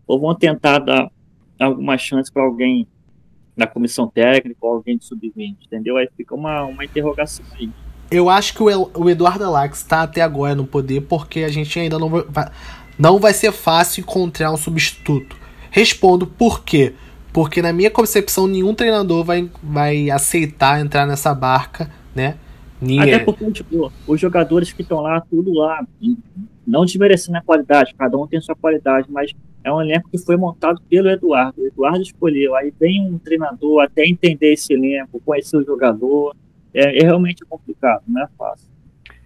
Ou 0.06 0.20
vão 0.20 0.36
tentar 0.36 0.80
dar 0.80 1.10
alguma 1.58 1.98
chance 1.98 2.30
para 2.30 2.44
alguém 2.44 2.86
da 3.56 3.66
comissão 3.66 4.10
técnica 4.10 4.58
ou 4.60 4.74
alguém 4.74 4.98
de 4.98 5.06
sub-20? 5.06 5.56
Entendeu? 5.68 5.96
Aí 5.96 6.10
fica 6.18 6.36
uma, 6.36 6.66
uma 6.66 6.84
interrogação 6.84 7.46
aí. 7.54 7.70
Eu 8.12 8.30
acho 8.30 8.54
que 8.56 8.62
o, 8.62 8.92
o 8.94 9.10
Eduardo 9.10 9.46
Alax 9.46 9.78
está 9.78 10.04
até 10.04 10.22
agora 10.22 10.54
no 10.54 10.68
poder 10.68 11.00
porque 11.04 11.44
a 11.46 11.50
gente 11.50 11.80
ainda 11.80 11.98
não 11.98 12.10
vai, 12.10 12.52
não 13.00 13.18
vai 13.18 13.34
ser 13.34 13.54
fácil 13.54 14.02
encontrar 14.02 14.52
um 14.52 14.58
substituto. 14.58 15.38
Respondo 15.72 16.28
por 16.28 16.62
quê? 16.66 16.94
Porque 17.32 17.62
na 17.62 17.72
minha 17.72 17.90
concepção 17.90 18.48
nenhum 18.48 18.76
treinador 18.76 19.24
vai, 19.24 19.50
vai 19.64 20.12
aceitar 20.12 20.82
entrar 20.82 21.08
nessa 21.08 21.34
barca, 21.34 21.90
né? 22.14 22.36
Ninguém. 22.86 23.16
Até 23.16 23.20
porque, 23.26 23.52
tipo, 23.52 23.92
os 24.08 24.20
jogadores 24.20 24.72
que 24.72 24.82
estão 24.82 25.02
lá, 25.02 25.20
tudo 25.22 25.52
lá, 25.54 25.86
não 26.66 26.86
desmerecendo 26.86 27.38
a 27.38 27.42
qualidade, 27.42 27.96
cada 27.98 28.18
um 28.18 28.28
tem 28.28 28.40
sua 28.40 28.56
qualidade, 28.56 29.08
mas 29.10 29.32
é 29.64 29.72
um 29.72 29.82
elenco 29.82 30.10
que 30.10 30.18
foi 30.20 30.38
montado 30.38 30.80
pelo 30.88 31.10
Eduardo. 31.10 31.62
O 31.62 31.68
Eduardo 31.68 32.02
escolheu, 32.02 32.56
aí 32.56 32.72
vem 32.80 33.02
um 33.02 33.18
treinador 33.18 33.84
até 33.84 34.06
entender 34.06 34.54
esse 34.54 34.74
elenco, 34.74 35.22
conhecer 35.26 35.58
o 35.58 35.66
jogador. 35.66 36.36
É, 36.74 37.00
é 37.00 37.04
realmente 37.04 37.44
complicado, 37.46 38.04
não 38.08 38.22
é 38.22 38.28
fácil. 38.38 38.68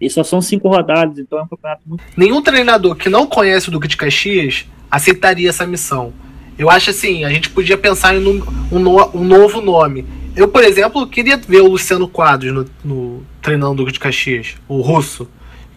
E 0.00 0.08
só 0.08 0.24
são 0.24 0.40
cinco 0.40 0.68
rodadas, 0.68 1.18
então 1.18 1.38
é 1.38 1.42
um 1.42 1.48
campeonato 1.48 1.82
muito. 1.86 2.02
Nenhum 2.16 2.40
treinador 2.40 2.96
que 2.96 3.10
não 3.10 3.26
conhece 3.26 3.68
o 3.68 3.72
Duque 3.72 3.86
de 3.86 3.96
Caxias 3.96 4.66
aceitaria 4.90 5.50
essa 5.50 5.66
missão. 5.66 6.12
Eu 6.56 6.70
acho 6.70 6.90
assim, 6.90 7.24
a 7.24 7.30
gente 7.30 7.50
podia 7.50 7.76
pensar 7.76 8.14
em 8.14 8.26
um, 8.26 8.42
um, 8.72 9.18
um 9.18 9.24
novo 9.24 9.60
nome. 9.60 10.06
Eu, 10.36 10.48
por 10.48 10.62
exemplo, 10.62 11.06
queria 11.06 11.36
ver 11.36 11.60
o 11.60 11.68
Luciano 11.68 12.08
Quadros 12.08 12.52
no, 12.52 12.66
no, 12.84 13.26
treinando 13.42 13.72
o 13.72 13.74
Duque 13.76 13.92
de 13.92 14.00
Caxias, 14.00 14.56
o 14.68 14.80
russo. 14.80 15.28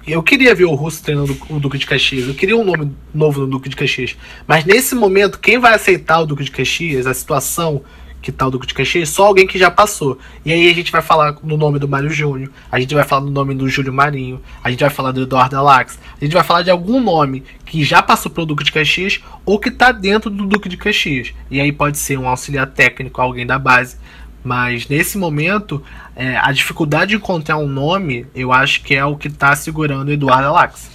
Eu 0.06 0.22
queria 0.22 0.54
ver 0.54 0.66
o 0.66 0.76
russo 0.76 1.02
treinando 1.02 1.36
o 1.50 1.60
Duque 1.60 1.78
de 1.78 1.86
Caxias. 1.86 2.28
Eu 2.28 2.34
queria 2.34 2.58
um 2.58 2.64
nome 2.64 2.92
novo 3.14 3.42
no 3.42 3.48
Duque 3.48 3.70
de 3.70 3.76
Caxias. 3.76 4.18
Mas 4.46 4.66
nesse 4.66 4.96
momento, 4.96 5.40
quem 5.40 5.58
vai 5.58 5.74
aceitar 5.74 6.20
o 6.20 6.26
Duque 6.26 6.44
de 6.44 6.52
Caxias, 6.52 7.08
a 7.08 7.14
situação 7.14 7.82
que 8.24 8.32
tá 8.32 8.48
o 8.48 8.52
Duque 8.52 8.66
de 8.66 8.74
Caxias, 8.74 9.10
só 9.10 9.26
alguém 9.26 9.46
que 9.46 9.60
já 9.60 9.70
passou. 9.70 10.18
E 10.46 10.52
aí 10.52 10.70
a 10.70 10.74
gente 10.74 10.92
vai 10.92 11.02
falar 11.02 11.36
no 11.44 11.58
nome 11.58 11.78
do 11.78 11.88
Mário 11.90 12.10
Júnior, 12.10 12.50
a 12.72 12.80
gente 12.80 12.96
vai 12.96 13.04
falar 13.04 13.26
no 13.26 13.32
nome 13.32 13.54
do 13.54 13.68
Júlio 13.68 13.92
Marinho, 13.92 14.42
a 14.64 14.72
gente 14.72 14.80
vai 14.80 14.90
falar 14.90 15.12
do 15.12 15.24
Eduardo 15.24 15.58
Alax, 15.58 16.00
a 16.20 16.24
gente 16.24 16.34
vai 16.34 16.44
falar 16.44 16.62
de 16.62 16.72
algum 16.72 17.02
nome 17.02 17.44
que 17.66 17.84
já 17.84 18.02
passou 18.02 18.32
pelo 18.32 18.48
Duque 18.48 18.64
de 18.64 18.72
Caxias 18.72 19.20
ou 19.46 19.60
que 19.60 19.70
tá 19.70 19.92
dentro 19.92 20.30
do 20.30 20.46
Duque 20.46 20.70
de 20.70 20.78
Caxias. 20.78 21.34
E 21.52 21.60
aí 21.60 21.72
pode 21.72 21.98
ser 21.98 22.18
um 22.18 22.28
auxiliar 22.28 22.68
técnico, 22.68 23.20
alguém 23.20 23.46
da 23.46 23.60
base. 23.60 23.98
Mas 24.44 24.88
nesse 24.88 25.18
momento, 25.18 25.82
é, 26.16 26.36
a 26.38 26.52
dificuldade 26.52 27.12
de 27.12 27.16
encontrar 27.16 27.58
um 27.58 27.68
nome, 27.68 28.28
eu 28.36 28.52
acho 28.52 28.84
que 28.84 28.94
é 28.94 29.06
o 29.06 29.16
que 29.16 29.28
está 29.28 29.56
segurando 29.56 30.10
o 30.10 30.12
Eduardo 30.12 30.48
Alax. 30.50 30.92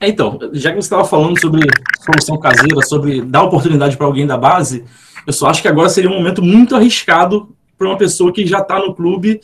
É, 0.00 0.08
então, 0.08 0.38
já 0.52 0.70
que 0.70 0.76
você 0.76 0.86
estava 0.86 1.04
falando 1.04 1.38
sobre 1.40 1.60
solução 2.04 2.38
caseira, 2.38 2.80
sobre 2.86 3.20
dar 3.20 3.42
oportunidade 3.42 3.96
para 3.96 4.06
alguém 4.06 4.26
da 4.26 4.36
base, 4.36 4.84
eu 5.26 5.32
só 5.32 5.48
acho 5.48 5.62
que 5.62 5.68
agora 5.68 5.88
seria 5.88 6.10
um 6.10 6.14
momento 6.14 6.42
muito 6.42 6.74
arriscado 6.74 7.54
para 7.78 7.86
uma 7.86 7.96
pessoa 7.96 8.32
que 8.32 8.46
já 8.46 8.58
está 8.58 8.78
no 8.78 8.94
clube 8.94 9.40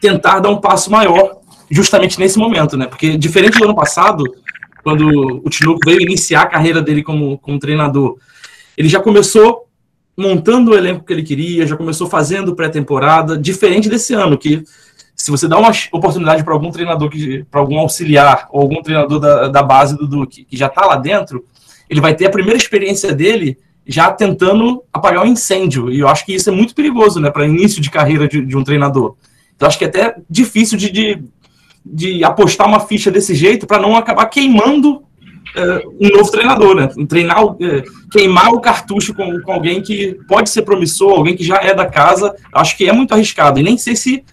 tentar 0.00 0.40
dar 0.40 0.50
um 0.50 0.60
passo 0.60 0.90
maior 0.90 1.38
justamente 1.70 2.18
nesse 2.18 2.38
momento, 2.38 2.76
né? 2.76 2.86
Porque 2.86 3.16
diferente 3.16 3.58
do 3.58 3.64
ano 3.64 3.74
passado, 3.74 4.24
quando 4.82 5.42
o 5.44 5.50
Tinoco 5.50 5.80
veio 5.84 6.00
iniciar 6.00 6.42
a 6.42 6.46
carreira 6.46 6.80
dele 6.80 7.02
como, 7.02 7.36
como 7.38 7.58
treinador, 7.58 8.16
ele 8.76 8.88
já 8.88 9.00
começou 9.00 9.67
montando 10.18 10.72
o 10.72 10.74
elenco 10.76 11.04
que 11.04 11.12
ele 11.12 11.22
queria, 11.22 11.64
já 11.64 11.76
começou 11.76 12.08
fazendo 12.08 12.56
pré-temporada, 12.56 13.38
diferente 13.38 13.88
desse 13.88 14.12
ano, 14.14 14.36
que 14.36 14.64
se 15.14 15.30
você 15.30 15.46
dá 15.46 15.56
uma 15.56 15.70
oportunidade 15.92 16.42
para 16.42 16.52
algum 16.52 16.72
treinador, 16.72 17.08
para 17.48 17.60
algum 17.60 17.78
auxiliar, 17.78 18.48
ou 18.50 18.62
algum 18.62 18.82
treinador 18.82 19.20
da, 19.20 19.48
da 19.48 19.62
base 19.62 19.96
do 19.96 20.08
Duque, 20.08 20.44
que 20.44 20.56
já 20.56 20.66
está 20.66 20.84
lá 20.84 20.96
dentro, 20.96 21.44
ele 21.88 22.00
vai 22.00 22.14
ter 22.14 22.26
a 22.26 22.30
primeira 22.30 22.56
experiência 22.56 23.14
dele 23.14 23.58
já 23.86 24.10
tentando 24.10 24.82
apagar 24.92 25.24
um 25.24 25.28
incêndio. 25.28 25.90
E 25.90 26.00
eu 26.00 26.08
acho 26.08 26.26
que 26.26 26.34
isso 26.34 26.50
é 26.50 26.52
muito 26.52 26.74
perigoso, 26.74 27.20
né, 27.20 27.30
para 27.30 27.46
início 27.46 27.80
de 27.80 27.88
carreira 27.88 28.26
de, 28.26 28.44
de, 28.44 28.56
um 28.56 28.64
treinador. 28.64 29.14
Então 29.54 29.68
acho 29.68 29.78
que 29.78 29.84
é 29.84 29.88
até 29.88 30.16
difícil 30.28 30.76
de, 30.76 30.90
de, 30.90 31.22
de 31.86 32.24
apostar 32.24 32.66
uma 32.66 32.80
ficha 32.80 33.10
desse 33.10 33.36
jeito 33.36 33.68
para 33.68 33.80
não 33.80 33.96
acabar 33.96 34.26
queimando 34.26 35.04
é, 35.54 35.82
um 35.86 36.16
novo 36.16 36.30
treinador, 36.30 36.74
né? 36.74 36.88
Treinar, 37.08 37.38
é, 37.60 37.84
queimar 38.10 38.52
o 38.52 38.60
cartucho 38.60 39.14
com, 39.14 39.40
com 39.40 39.52
alguém 39.52 39.82
que 39.82 40.18
pode 40.28 40.50
ser 40.50 40.62
promissor, 40.62 41.12
alguém 41.12 41.36
que 41.36 41.44
já 41.44 41.56
é 41.56 41.74
da 41.74 41.86
casa. 41.86 42.34
Acho 42.52 42.76
que 42.76 42.88
é 42.88 42.92
muito 42.92 43.12
arriscado. 43.12 43.58
E 43.58 43.62
nem 43.62 43.76
sei 43.76 43.96
se 43.96 44.24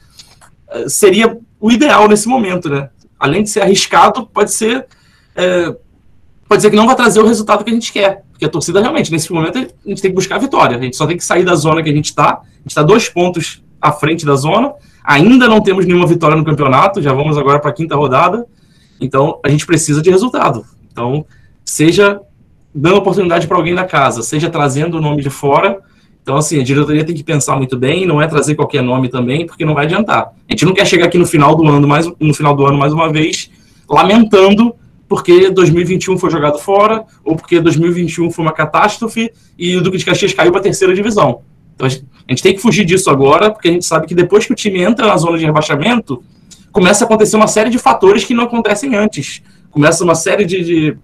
é, 0.70 0.90
seria 0.90 1.38
o 1.60 1.72
ideal 1.72 2.08
nesse 2.08 2.28
momento, 2.28 2.70
né? 2.70 2.90
Além 3.20 3.44
de 3.44 3.50
ser 3.50 3.62
arriscado, 3.62 4.28
pode 4.28 4.52
ser 4.52 4.86
pode 6.48 6.62
ser 6.62 6.70
que 6.70 6.76
não 6.78 6.86
vai 6.86 6.96
trazer 6.96 7.20
o 7.20 7.28
resultado 7.28 7.64
que 7.64 7.70
a 7.70 7.74
gente 7.74 7.92
quer. 7.92 8.24
Porque 8.32 8.46
a 8.46 8.50
torcida 8.50 8.82
realmente, 8.82 9.12
nesse 9.12 9.32
momento, 9.32 9.58
a 9.58 9.90
gente 9.90 10.02
tem 10.02 10.12
que 10.12 10.16
buscar 10.16 10.36
a 10.36 10.40
vitória. 10.40 10.78
A 10.78 10.82
gente 10.82 10.96
só 10.96 11.08
tem 11.08 11.18
que 11.18 11.24
sair 11.24 11.44
da 11.44 11.56
zona 11.56 11.82
que 11.82 11.90
a 11.90 11.94
gente 11.94 12.06
está. 12.06 12.34
A 12.34 12.58
gente 12.58 12.68
está 12.68 12.84
dois 12.84 13.10
pontos 13.10 13.64
à 13.82 13.92
frente 13.92 14.26
da 14.26 14.36
zona. 14.36 14.74
Ainda 15.04 15.48
não 15.48 15.62
temos 15.62 15.86
nenhuma 15.86 16.06
vitória 16.06 16.36
no 16.36 16.44
campeonato. 16.44 17.02
Já 17.02 17.14
vamos 17.14 17.38
agora 17.38 17.60
para 17.60 17.70
a 17.70 17.74
quinta 17.74 17.96
rodada. 17.96 18.46
Então, 19.00 19.40
a 19.44 19.50
gente 19.50 19.66
precisa 19.66 20.02
de 20.02 20.10
resultado. 20.10 20.66
Então, 20.96 21.26
seja 21.66 22.22
dando 22.74 22.96
oportunidade 22.96 23.48
para 23.48 23.58
alguém 23.58 23.76
da 23.76 23.84
casa, 23.84 24.24
seja 24.24 24.50
trazendo 24.50 24.98
o 24.98 25.02
nome 25.02 25.22
de 25.22 25.30
fora. 25.30 25.78
Então, 26.24 26.38
assim, 26.38 26.58
a 26.58 26.64
diretoria 26.64 27.04
tem 27.04 27.14
que 27.14 27.24
pensar 27.24 27.58
muito 27.58 27.78
bem, 27.78 28.06
não 28.06 28.22
é 28.22 28.28
trazer 28.28 28.56
qualquer 28.56 28.82
nome 28.82 29.10
também, 29.10 29.46
porque 29.46 29.66
não 29.66 29.74
vai 29.74 29.86
adiantar. 29.86 30.32
A 30.48 30.54
gente 30.54 30.66
não 30.66 30.74
quer 30.74 30.88
chegar 30.88 31.08
aqui 31.08 31.18
no 31.18 31.26
final 31.26 31.54
do 31.54 31.68
ano, 31.68 31.86
mais, 31.86 32.10
no 32.18 32.34
final 32.34 32.56
do 32.56 32.66
ano 32.66 32.78
mais 32.78 32.94
uma 32.94 33.12
vez, 33.12 33.52
lamentando 33.90 34.74
porque 35.08 35.52
2021 35.52 36.18
foi 36.18 36.30
jogado 36.32 36.58
fora, 36.58 37.04
ou 37.24 37.36
porque 37.36 37.60
2021 37.60 38.32
foi 38.32 38.44
uma 38.44 38.54
catástrofe 38.54 39.32
e 39.60 39.76
o 39.76 39.82
Duque 39.82 39.98
de 39.98 40.06
Caxias 40.06 40.34
caiu 40.34 40.52
para 40.52 40.62
a 40.62 40.64
terceira 40.64 40.96
divisão. 40.96 41.42
Então 41.76 41.86
a 41.86 41.90
gente, 41.90 42.06
a 42.28 42.32
gente, 42.32 42.42
tem 42.42 42.54
que 42.56 42.62
fugir 42.62 42.86
disso 42.86 43.10
agora, 43.10 43.52
porque 43.52 43.68
a 43.68 43.72
gente 43.72 43.86
sabe 43.86 44.08
que 44.08 44.16
depois 44.16 44.46
que 44.46 44.54
o 44.54 44.56
time 44.56 44.82
entra 44.82 45.06
na 45.06 45.18
zona 45.18 45.38
de 45.38 45.46
rebaixamento, 45.46 46.24
começa 46.72 47.04
a 47.04 47.06
acontecer 47.06 47.36
uma 47.36 47.48
série 47.48 47.70
de 47.70 47.78
fatores 47.78 48.24
que 48.24 48.34
não 48.34 48.46
acontecem 48.46 48.96
antes. 48.96 49.44
Começa 49.76 50.06
uma 50.06 50.16
série 50.16 50.46
de, 50.46 50.64
de, 50.64 50.98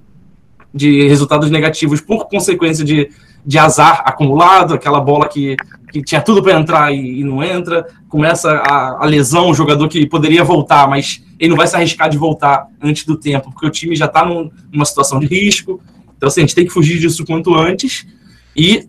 de 0.73 1.07
resultados 1.09 1.51
negativos 1.51 1.99
por 1.99 2.29
consequência 2.29 2.85
de, 2.85 3.11
de 3.45 3.59
azar 3.59 4.01
acumulado, 4.05 4.73
aquela 4.73 5.01
bola 5.01 5.27
que 5.27 5.57
que 5.91 6.01
tinha 6.01 6.21
tudo 6.21 6.41
para 6.41 6.57
entrar 6.57 6.93
e, 6.93 7.19
e, 7.19 7.23
não 7.23 7.43
entra, 7.43 7.85
começa 8.07 8.49
a, 8.49 9.03
a, 9.03 9.05
lesão, 9.05 9.49
o 9.49 9.53
jogador 9.53 9.89
que 9.89 10.07
poderia 10.07 10.41
voltar, 10.41 10.87
mas 10.87 11.21
ele 11.37 11.49
não 11.49 11.57
vai 11.57 11.67
se 11.67 11.75
arriscar 11.75 12.09
de 12.09 12.17
voltar 12.17 12.65
antes 12.81 13.05
do 13.05 13.17
tempo, 13.17 13.51
porque 13.51 13.67
o 13.67 13.69
time 13.69 13.93
já 13.93 14.05
está 14.05 14.25
num, 14.25 14.49
numa 14.71 14.85
situação 14.85 15.19
de 15.19 15.27
risco. 15.27 15.81
Então, 16.15 16.27
assim, 16.27 16.39
a 16.39 16.43
gente 16.45 16.55
tem 16.55 16.65
que 16.65 16.71
fugir 16.71 16.97
disso 16.97 17.25
quanto 17.25 17.53
antes. 17.53 18.07
E, 18.55 18.87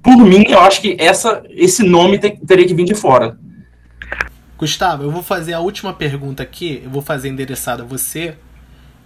por 0.00 0.16
mim, 0.16 0.44
eu 0.48 0.60
acho 0.60 0.80
que 0.80 0.96
essa, 1.00 1.42
esse 1.50 1.82
nome 1.82 2.16
teria 2.18 2.64
que 2.64 2.74
vir 2.74 2.84
de 2.84 2.94
fora. 2.94 3.36
Gustavo, 4.56 5.02
eu 5.02 5.10
vou 5.10 5.24
fazer 5.24 5.52
a 5.52 5.58
última 5.58 5.92
pergunta 5.92 6.44
aqui, 6.44 6.80
eu 6.84 6.90
vou 6.90 7.02
fazer 7.02 7.28
endereçada 7.28 7.82
a 7.82 7.86
você. 7.86 8.36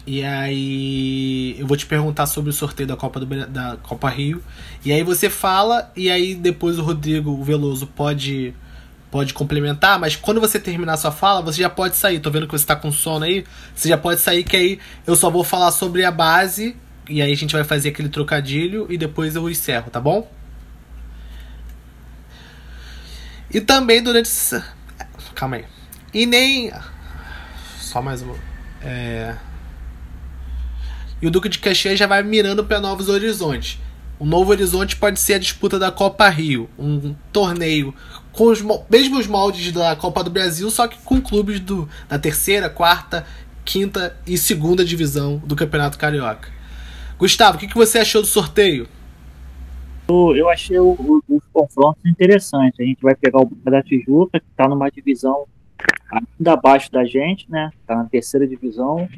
E 0.07 0.25
aí 0.25 1.57
eu 1.59 1.67
vou 1.67 1.77
te 1.77 1.87
perguntar 1.87 2.27
sobre 2.27 2.51
o 2.51 2.53
sorteio 2.53 2.89
da 2.89 2.97
Copa, 2.97 3.21
do, 3.21 3.47
da 3.47 3.77
Copa 3.83 4.09
Rio. 4.09 4.43
E 4.85 4.93
aí 4.93 5.03
você 5.03 5.29
fala, 5.29 5.91
e 5.95 6.11
aí 6.11 6.35
depois 6.35 6.79
o 6.79 6.83
Rodrigo 6.83 7.43
Veloso 7.43 7.87
pode 7.87 8.55
pode 9.11 9.35
complementar, 9.35 9.99
mas 9.99 10.15
quando 10.15 10.41
você 10.41 10.61
terminar 10.61 10.97
sua 10.97 11.11
fala, 11.11 11.43
você 11.43 11.61
já 11.63 11.69
pode 11.69 11.97
sair. 11.97 12.21
Tô 12.21 12.31
vendo 12.31 12.47
que 12.47 12.53
você 12.53 12.65
tá 12.65 12.77
com 12.77 12.93
sono 12.93 13.25
aí. 13.25 13.45
Você 13.75 13.89
já 13.89 13.99
pode 13.99 14.21
sair, 14.21 14.45
que 14.45 14.57
aí 14.57 14.79
eu 15.07 15.17
só 15.17 15.29
vou 15.29 15.43
falar 15.43 15.73
sobre 15.73 16.05
a 16.05 16.13
base. 16.13 16.77
E 17.09 17.21
aí 17.21 17.33
a 17.33 17.37
gente 17.37 17.53
vai 17.53 17.65
fazer 17.65 17.89
aquele 17.89 18.09
trocadilho 18.09 18.87
e 18.89 18.97
depois 18.97 19.35
eu 19.35 19.51
encerro, 19.51 19.91
tá 19.91 20.01
bom? 20.01 20.31
E 23.53 23.61
também 23.61 24.01
durante. 24.01 24.31
Calma 25.35 25.57
aí. 25.57 25.65
E 26.15 26.25
nem. 26.25 26.71
Só 27.81 28.01
mais 28.01 28.23
uma. 28.23 28.37
É. 28.81 29.35
E 31.21 31.27
o 31.27 31.31
Duque 31.31 31.49
de 31.49 31.59
Caxias 31.59 31.99
já 31.99 32.07
vai 32.07 32.23
mirando 32.23 32.65
para 32.65 32.81
novos 32.81 33.09
horizontes. 33.09 33.79
O 34.19 34.25
novo 34.25 34.51
horizonte 34.51 34.97
pode 34.97 35.19
ser 35.19 35.35
a 35.35 35.39
disputa 35.39 35.79
da 35.79 35.91
Copa 35.91 36.29
Rio, 36.29 36.69
um 36.79 37.15
torneio 37.33 37.95
com 38.33 38.45
os 38.49 38.63
mesmos 38.89 39.27
moldes 39.27 39.73
da 39.73 39.97
Copa 39.97 40.23
do 40.23 40.31
Brasil, 40.31 40.71
só 40.71 40.87
que 40.87 40.99
com 40.99 41.21
clubes 41.21 41.59
do, 41.59 41.89
da 42.09 42.19
terceira, 42.19 42.69
quarta, 42.69 43.27
quinta 43.65 44.17
e 44.27 44.37
segunda 44.37 44.85
divisão 44.85 45.39
do 45.39 45.57
Campeonato 45.57 45.99
Carioca. 45.99 46.49
Gustavo, 47.19 47.57
o 47.57 47.61
que, 47.61 47.67
que 47.67 47.75
você 47.75 47.99
achou 47.99 48.21
do 48.21 48.27
sorteio? 48.27 48.87
Eu 50.09 50.49
achei 50.49 50.79
os 50.79 51.45
confrontos 51.53 52.05
interessantes. 52.05 52.81
A 52.81 52.83
gente 52.83 53.01
vai 53.01 53.15
pegar 53.15 53.41
o 53.41 53.51
da 53.65 53.83
Tijuca, 53.83 54.41
que 54.41 54.47
está 54.51 54.69
numa 54.69 54.91
divisão 54.91 55.47
ainda 56.11 56.53
abaixo 56.53 56.91
da 56.91 57.05
gente, 57.05 57.49
né? 57.49 57.71
Está 57.81 57.95
na 57.95 58.05
terceira 58.05 58.47
divisão. 58.47 59.09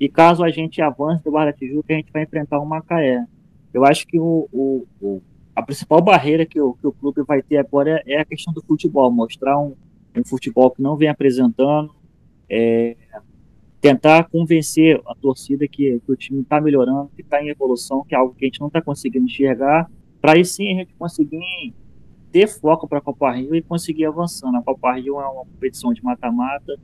E 0.00 0.08
caso 0.08 0.42
a 0.42 0.50
gente 0.50 0.80
avance 0.80 1.22
do 1.22 1.30
Barra 1.30 1.46
da 1.46 1.52
Tijuca, 1.52 1.92
a 1.92 1.96
gente 1.96 2.10
vai 2.10 2.22
enfrentar 2.22 2.58
o 2.58 2.64
Macaé. 2.64 3.22
Eu 3.72 3.84
acho 3.84 4.06
que 4.06 4.18
o, 4.18 4.48
o, 4.50 4.86
o 4.98 5.22
a 5.54 5.62
principal 5.62 6.00
barreira 6.00 6.46
que 6.46 6.58
o, 6.58 6.72
que 6.72 6.86
o 6.86 6.92
clube 6.92 7.22
vai 7.22 7.42
ter 7.42 7.58
agora 7.58 8.02
é, 8.06 8.14
é 8.14 8.20
a 8.20 8.24
questão 8.24 8.52
do 8.52 8.62
futebol, 8.62 9.12
mostrar 9.12 9.60
um, 9.60 9.74
um 10.16 10.24
futebol 10.24 10.70
que 10.70 10.80
não 10.80 10.96
vem 10.96 11.08
apresentando, 11.08 11.94
é, 12.48 12.96
tentar 13.78 14.24
convencer 14.30 15.00
a 15.06 15.14
torcida 15.14 15.68
que, 15.68 16.00
que 16.00 16.12
o 16.12 16.16
time 16.16 16.40
está 16.40 16.60
melhorando, 16.60 17.10
que 17.14 17.20
está 17.20 17.42
em 17.42 17.48
evolução, 17.48 18.02
que 18.02 18.14
é 18.14 18.18
algo 18.18 18.34
que 18.34 18.46
a 18.46 18.48
gente 18.48 18.60
não 18.60 18.68
está 18.68 18.80
conseguindo 18.80 19.26
enxergar, 19.26 19.90
para 20.20 20.32
aí 20.32 20.44
sim 20.44 20.70
a 20.72 20.74
gente 20.76 20.94
conseguir 20.94 21.74
ter 22.32 22.46
foco 22.46 22.88
para 22.88 22.98
a 22.98 23.02
Copa 23.02 23.30
Rio 23.32 23.54
e 23.54 23.62
conseguir 23.62 24.06
avançar. 24.06 24.54
A 24.54 24.62
Copa 24.62 24.92
Rio 24.94 25.20
é 25.20 25.26
uma 25.26 25.44
competição 25.44 25.92
de 25.92 26.02
mata-mata, 26.02 26.78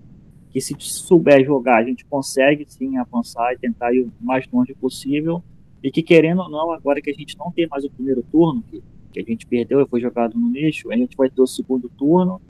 que 0.56 0.60
se 0.60 0.74
souber 0.78 1.44
jogar, 1.44 1.76
a 1.76 1.84
gente 1.84 2.04
consegue 2.06 2.64
sim 2.66 2.96
avançar 2.96 3.52
e 3.52 3.58
tentar 3.58 3.92
ir 3.92 4.00
o 4.00 4.12
mais 4.20 4.46
longe 4.50 4.74
possível. 4.74 5.42
E 5.82 5.90
que 5.90 6.02
querendo 6.02 6.40
ou 6.40 6.48
não, 6.48 6.72
agora 6.72 7.00
que 7.00 7.10
a 7.10 7.12
gente 7.12 7.36
não 7.36 7.50
tem 7.50 7.66
mais 7.66 7.84
o 7.84 7.90
primeiro 7.90 8.22
turno, 8.22 8.62
que, 8.62 8.82
que 9.12 9.20
a 9.20 9.22
gente 9.22 9.46
perdeu 9.46 9.80
e 9.82 9.86
foi 9.86 10.00
jogado 10.00 10.38
no 10.38 10.50
lixo, 10.50 10.90
a 10.90 10.96
gente 10.96 11.16
vai 11.16 11.28
ter 11.28 11.42
o 11.42 11.46
segundo 11.46 11.90
turno 11.90 12.40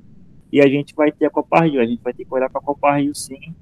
e 0.52 0.60
a 0.60 0.68
gente 0.68 0.94
vai 0.94 1.10
ter 1.10 1.26
a 1.26 1.30
Copa 1.30 1.64
Rio. 1.64 1.80
A 1.80 1.86
gente 1.86 2.02
vai 2.02 2.14
ter 2.14 2.24
que 2.24 2.32
olhar 2.32 2.48
para 2.48 2.60
a 2.60 2.64
Copa 2.64 2.96
Rio 2.96 3.14
sim 3.14 3.54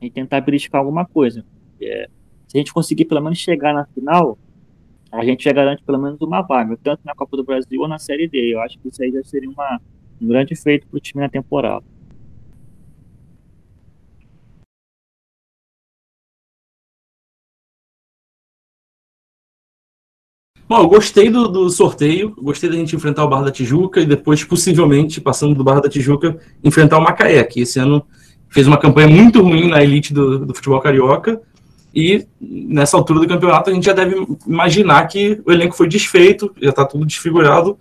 e 0.00 0.10
tentar 0.10 0.40
beliscar 0.42 0.80
alguma 0.80 1.06
coisa. 1.06 1.44
É, 1.80 2.08
se 2.48 2.56
a 2.56 2.58
gente 2.58 2.74
conseguir 2.74 3.06
pelo 3.06 3.22
menos 3.22 3.38
chegar 3.38 3.72
na 3.72 3.86
final, 3.86 4.38
a 5.10 5.24
gente 5.24 5.44
já 5.44 5.52
garante 5.52 5.82
pelo 5.82 5.98
menos 5.98 6.20
uma 6.20 6.42
vaga, 6.42 6.78
tanto 6.82 7.00
na 7.04 7.14
Copa 7.14 7.36
do 7.36 7.44
Brasil 7.44 7.80
ou 7.80 7.88
na 7.88 7.98
Série 7.98 8.28
D. 8.28 8.54
Eu 8.54 8.60
acho 8.60 8.78
que 8.78 8.88
isso 8.88 9.02
aí 9.02 9.10
já 9.10 9.24
seria 9.24 9.48
uma, 9.48 9.80
um 10.20 10.28
grande 10.28 10.54
feito 10.54 10.86
para 10.86 10.96
o 10.98 11.00
time 11.00 11.22
na 11.22 11.28
temporada. 11.28 11.84
Bom, 20.70 20.82
eu 20.82 20.88
gostei 20.88 21.28
do, 21.28 21.48
do, 21.48 21.68
sorteio, 21.68 22.32
gostei 22.40 22.70
da 22.70 22.76
gente 22.76 22.94
enfrentar 22.94 23.24
o 23.24 23.28
Barra 23.28 23.46
da 23.46 23.50
Tijuca 23.50 24.00
e 24.00 24.06
depois, 24.06 24.44
possivelmente, 24.44 25.20
passando 25.20 25.52
do 25.52 25.64
Barra 25.64 25.80
da 25.80 25.88
Tijuca, 25.88 26.38
enfrentar 26.62 26.96
o 26.96 27.00
Macaé, 27.00 27.42
que 27.42 27.62
esse 27.62 27.80
ano 27.80 28.06
fez 28.48 28.68
uma 28.68 28.78
campanha 28.78 29.08
muito 29.08 29.42
ruim 29.42 29.68
na 29.68 29.82
elite 29.82 30.14
do, 30.14 30.46
do 30.46 30.54
futebol 30.54 30.80
carioca. 30.80 31.42
E 31.92 32.24
nessa 32.40 32.96
altura 32.96 33.18
do 33.18 33.26
campeonato 33.26 33.68
a 33.68 33.72
gente 33.72 33.84
já 33.84 33.92
deve 33.92 34.24
imaginar 34.46 35.08
que 35.08 35.42
o 35.44 35.50
elenco 35.50 35.74
foi 35.74 35.88
desfeito, 35.88 36.54
já 36.62 36.70
está 36.70 36.84
tudo 36.84 37.04
desfigurado, 37.04 37.76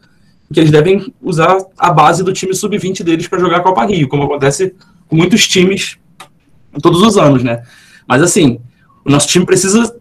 que 0.51 0.59
eles 0.59 0.71
devem 0.71 1.13
usar 1.21 1.59
a 1.77 1.93
base 1.93 2.23
do 2.23 2.33
time 2.33 2.55
sub-20 2.55 3.03
deles 3.03 3.27
para 3.27 3.37
jogar 3.37 3.57
a 3.57 3.61
Copa 3.61 3.85
Rio, 3.85 4.07
como 4.07 4.23
acontece 4.23 4.73
com 5.07 5.15
muitos 5.15 5.47
times 5.47 5.99
todos 6.81 7.03
os 7.03 7.19
anos, 7.19 7.43
né? 7.43 7.61
Mas 8.07 8.23
assim, 8.23 8.59
o 9.05 9.11
nosso 9.11 9.27
time 9.27 9.45
precisa 9.45 9.95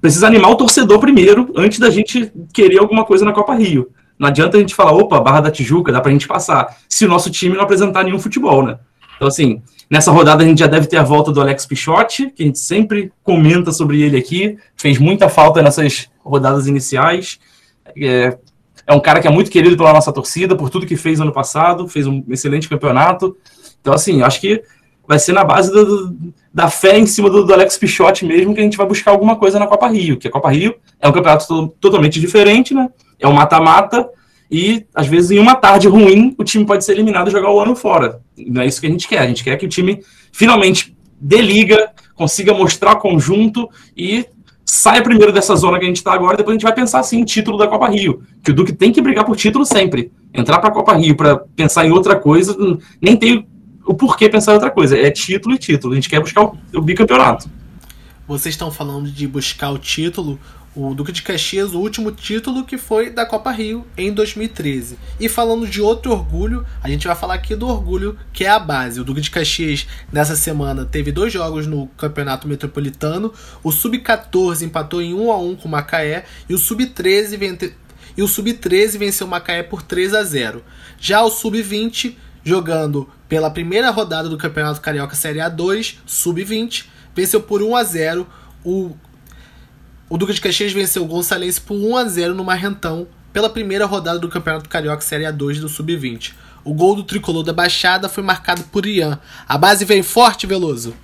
precisa 0.00 0.26
animar 0.26 0.50
o 0.50 0.56
torcedor 0.56 0.98
primeiro, 0.98 1.52
antes 1.56 1.78
da 1.78 1.90
gente 1.90 2.32
querer 2.52 2.78
alguma 2.78 3.04
coisa 3.04 3.24
na 3.24 3.32
Copa 3.32 3.54
Rio. 3.54 3.90
Não 4.18 4.28
adianta 4.28 4.56
a 4.56 4.60
gente 4.60 4.74
falar, 4.74 4.92
opa, 4.92 5.20
Barra 5.20 5.40
da 5.40 5.50
Tijuca, 5.50 5.92
dá 5.92 6.00
pra 6.00 6.12
gente 6.12 6.28
passar, 6.28 6.76
se 6.88 7.04
o 7.04 7.08
nosso 7.08 7.30
time 7.30 7.56
não 7.56 7.64
apresentar 7.64 8.04
nenhum 8.04 8.18
futebol, 8.18 8.64
né? 8.64 8.78
Então, 9.16 9.28
assim, 9.28 9.62
nessa 9.88 10.10
rodada 10.10 10.42
a 10.42 10.46
gente 10.46 10.58
já 10.58 10.66
deve 10.66 10.86
ter 10.86 10.96
a 10.96 11.02
volta 11.02 11.30
do 11.30 11.40
Alex 11.40 11.66
Pichotti, 11.66 12.30
que 12.30 12.42
a 12.42 12.46
gente 12.46 12.58
sempre 12.58 13.12
comenta 13.22 13.72
sobre 13.72 14.02
ele 14.02 14.16
aqui, 14.16 14.56
fez 14.76 14.98
muita 14.98 15.28
falta 15.28 15.62
nessas 15.62 16.08
rodadas 16.24 16.66
iniciais. 16.66 17.38
É, 17.96 18.38
é 18.86 18.92
um 18.94 19.00
cara 19.00 19.20
que 19.20 19.28
é 19.28 19.30
muito 19.30 19.50
querido 19.50 19.76
pela 19.76 19.92
nossa 19.92 20.12
torcida, 20.12 20.56
por 20.56 20.70
tudo 20.70 20.86
que 20.86 20.96
fez 20.96 21.20
ano 21.20 21.32
passado, 21.32 21.86
fez 21.86 22.06
um 22.06 22.24
excelente 22.28 22.68
campeonato. 22.68 23.36
Então, 23.80 23.92
assim, 23.92 24.22
acho 24.22 24.40
que 24.40 24.62
vai 25.10 25.18
ser 25.18 25.32
na 25.32 25.42
base 25.42 25.72
do, 25.72 26.16
da 26.54 26.70
fé 26.70 26.96
em 26.96 27.04
cima 27.04 27.28
do, 27.28 27.44
do, 27.44 27.52
Alex 27.52 27.76
Pichotti 27.76 28.24
mesmo 28.24 28.54
que 28.54 28.60
a 28.60 28.62
gente 28.62 28.76
vai 28.76 28.86
buscar 28.86 29.10
alguma 29.10 29.34
coisa 29.34 29.58
na 29.58 29.66
Copa 29.66 29.88
Rio, 29.88 30.16
que 30.16 30.28
a 30.28 30.30
Copa 30.30 30.48
Rio 30.52 30.76
é 31.00 31.08
um 31.08 31.10
campeonato 31.10 31.48
to 31.48 31.74
totalmente 31.80 32.20
diferente, 32.20 32.72
né? 32.72 32.88
É 33.18 33.26
um 33.26 33.32
mata-mata 33.32 34.08
e 34.48 34.86
às 34.94 35.08
vezes 35.08 35.32
em 35.32 35.40
uma 35.40 35.56
tarde 35.56 35.88
ruim 35.88 36.32
o 36.38 36.44
time 36.44 36.64
pode 36.64 36.84
ser 36.84 36.92
eliminado 36.92 37.26
e 37.26 37.32
jogar 37.32 37.50
o 37.50 37.58
ano 37.58 37.74
fora. 37.74 38.20
Não 38.38 38.62
é 38.62 38.66
isso 38.66 38.80
que 38.80 38.86
a 38.86 38.90
gente 38.90 39.08
quer. 39.08 39.18
A 39.18 39.26
gente 39.26 39.42
quer 39.42 39.56
que 39.56 39.66
o 39.66 39.68
time 39.68 40.00
finalmente 40.30 40.96
dê 41.20 41.42
liga, 41.42 41.90
consiga 42.14 42.54
mostrar 42.54 42.94
conjunto 42.94 43.68
e 43.96 44.24
saia 44.64 45.02
primeiro 45.02 45.32
dessa 45.32 45.56
zona 45.56 45.76
que 45.80 45.86
a 45.86 45.88
gente 45.88 45.96
está 45.96 46.12
agora. 46.12 46.36
Depois 46.36 46.52
a 46.52 46.56
gente 46.56 46.62
vai 46.62 46.72
pensar 46.72 47.00
assim 47.00 47.18
em 47.18 47.24
título 47.24 47.58
da 47.58 47.66
Copa 47.66 47.88
Rio, 47.88 48.22
que 48.44 48.52
o 48.52 48.54
Duque 48.54 48.72
tem 48.72 48.92
que 48.92 49.02
brigar 49.02 49.24
por 49.24 49.34
título 49.34 49.66
sempre. 49.66 50.12
Entrar 50.32 50.60
para 50.60 50.68
a 50.68 50.72
Copa 50.72 50.94
Rio 50.94 51.16
para 51.16 51.36
pensar 51.56 51.84
em 51.84 51.90
outra 51.90 52.14
coisa, 52.14 52.56
nem 53.02 53.16
tem 53.16 53.49
o 53.90 53.94
porquê 53.94 54.28
pensar 54.28 54.52
outra 54.52 54.70
coisa. 54.70 54.96
É 54.96 55.10
título 55.10 55.56
e 55.56 55.58
título. 55.58 55.92
A 55.92 55.96
gente 55.96 56.08
quer 56.08 56.20
buscar 56.20 56.44
o, 56.44 56.56
o 56.74 56.80
bicampeonato. 56.80 57.50
Vocês 58.26 58.54
estão 58.54 58.70
falando 58.70 59.10
de 59.10 59.26
buscar 59.26 59.70
o 59.70 59.78
título. 59.78 60.38
O 60.76 60.94
Duque 60.94 61.10
de 61.10 61.22
Caxias, 61.22 61.72
o 61.72 61.80
último 61.80 62.12
título 62.12 62.64
que 62.64 62.78
foi 62.78 63.10
da 63.10 63.26
Copa 63.26 63.50
Rio 63.50 63.84
em 63.96 64.12
2013. 64.12 64.96
E 65.18 65.28
falando 65.28 65.66
de 65.66 65.82
outro 65.82 66.12
orgulho, 66.12 66.64
a 66.80 66.88
gente 66.88 67.08
vai 67.08 67.16
falar 67.16 67.34
aqui 67.34 67.56
do 67.56 67.66
orgulho 67.66 68.16
que 68.32 68.44
é 68.44 68.48
a 68.48 68.60
base. 68.60 69.00
O 69.00 69.04
Duque 69.04 69.20
de 69.20 69.32
Caxias, 69.32 69.88
nessa 70.12 70.36
semana, 70.36 70.84
teve 70.84 71.10
dois 71.10 71.32
jogos 71.32 71.66
no 71.66 71.88
Campeonato 71.96 72.46
Metropolitano. 72.46 73.32
O 73.64 73.72
Sub-14 73.72 74.62
empatou 74.62 75.02
em 75.02 75.12
1 75.12 75.32
a 75.32 75.36
1 75.36 75.56
com 75.56 75.66
o 75.66 75.70
Macaé 75.72 76.24
e 76.48 76.54
o 76.54 76.58
Sub-13 76.58 77.36
vente... 77.36 77.74
e 78.16 78.22
o 78.22 78.28
Sub-13 78.28 78.96
venceu 78.96 79.26
o 79.26 79.30
Macaé 79.30 79.64
por 79.64 79.82
3 79.82 80.14
a 80.14 80.22
0. 80.22 80.62
Já 81.00 81.24
o 81.24 81.30
Sub-20 81.30 82.14
jogando 82.44 83.08
pela 83.30 83.48
primeira 83.48 83.90
rodada 83.90 84.28
do 84.28 84.36
Campeonato 84.36 84.80
Carioca 84.80 85.14
Série 85.14 85.38
A2, 85.38 85.98
sub-20, 86.04 86.86
venceu 87.14 87.40
por 87.40 87.62
1 87.62 87.76
a 87.76 87.84
0 87.84 88.26
o 88.64 88.90
o 90.10 90.18
Duque 90.18 90.32
de 90.32 90.40
Caxias 90.40 90.72
venceu 90.72 91.04
o 91.04 91.06
Gonçalense 91.06 91.60
por 91.60 91.76
1 91.76 91.96
a 91.96 92.04
0 92.04 92.34
no 92.34 92.42
Marrentão 92.42 93.06
pela 93.32 93.48
primeira 93.48 93.86
rodada 93.86 94.18
do 94.18 94.28
Campeonato 94.28 94.68
Carioca 94.68 95.00
Série 95.02 95.22
A2 95.22 95.60
do 95.60 95.68
Sub-20. 95.68 96.32
O 96.64 96.74
gol 96.74 96.96
do 96.96 97.04
tricolor 97.04 97.44
da 97.44 97.52
Baixada 97.52 98.08
foi 98.08 98.24
marcado 98.24 98.64
por 98.64 98.84
Ian. 98.84 99.20
A 99.48 99.56
base 99.56 99.84
vem 99.84 100.02
forte, 100.02 100.48
Veloso. 100.48 100.96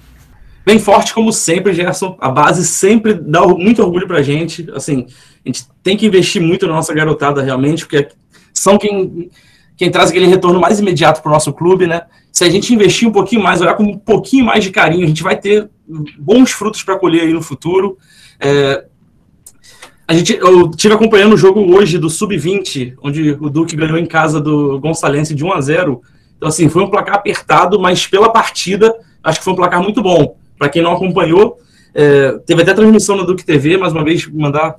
Vem 0.67 0.81
forte 0.81 1.15
como 1.15 1.33
sempre, 1.33 1.73
Gerson. 1.73 2.17
A 2.21 2.29
base 2.29 2.67
sempre 2.67 3.15
dá 3.15 3.47
muito 3.47 3.81
orgulho 3.81 4.09
pra 4.09 4.23
gente. 4.23 4.69
Assim, 4.75 5.07
a 5.45 5.49
gente 5.49 5.69
tem 5.85 5.97
que 5.97 6.05
investir 6.05 6.43
muito 6.43 6.67
na 6.67 6.73
nossa 6.73 6.93
garotada 6.93 7.41
realmente, 7.41 7.85
porque 7.87 8.09
são 8.53 8.77
quem 8.77 9.31
quem 9.77 9.91
traz 9.91 10.11
aquele 10.11 10.27
retorno 10.27 10.59
mais 10.59 10.81
imediato 10.81 11.21
para 11.21 11.29
o 11.29 11.33
nosso 11.33 11.53
clube, 11.53 11.87
né? 11.87 12.03
Se 12.33 12.45
a 12.45 12.51
gente 12.51 12.73
investir 12.73 13.09
um 13.09 13.13
pouquinho 13.13 13.43
mais, 13.43 13.61
olhar 13.61 13.75
com 13.75 13.83
um 13.83 13.99
pouquinho 13.99 14.45
mais 14.45 14.65
de 14.65 14.71
carinho, 14.71 15.05
a 15.05 15.09
gente 15.09 15.23
vai 15.23 15.37
ter 15.37 15.69
bons 16.19 16.51
frutos 16.53 16.83
para 16.83 16.99
colher 16.99 17.23
aí 17.23 17.33
no 17.33 17.43
futuro. 17.43 17.97
É, 18.41 18.85
a 20.09 20.15
gente, 20.15 20.35
eu 20.35 20.71
tive 20.71 20.95
acompanhando 20.95 21.35
o 21.35 21.37
jogo 21.37 21.61
hoje 21.75 21.99
do 21.99 22.09
Sub-20, 22.09 22.95
onde 23.03 23.33
o 23.33 23.51
Duque 23.51 23.75
ganhou 23.75 23.99
em 23.99 24.07
casa 24.07 24.41
do 24.41 24.79
Gonçalense 24.79 25.35
de 25.35 25.45
1 25.45 25.53
a 25.53 25.61
0 25.61 26.03
Então, 26.37 26.49
assim, 26.49 26.69
foi 26.69 26.83
um 26.83 26.91
placar 26.91 27.17
apertado, 27.17 27.79
mas 27.81 28.07
pela 28.07 28.31
partida, 28.31 28.95
acho 29.23 29.39
que 29.41 29.45
foi 29.45 29.53
um 29.53 29.57
placar 29.57 29.83
muito 29.83 30.01
bom. 30.01 30.37
Para 30.59 30.69
quem 30.69 30.81
não 30.81 30.93
acompanhou, 30.93 31.59
é, 31.95 32.39
teve 32.47 32.63
até 32.63 32.73
transmissão 32.73 33.17
no 33.17 33.27
Duque 33.27 33.45
TV, 33.45 33.77
mais 33.77 33.93
uma 33.93 34.05
vez, 34.05 34.27
mandar 34.27 34.77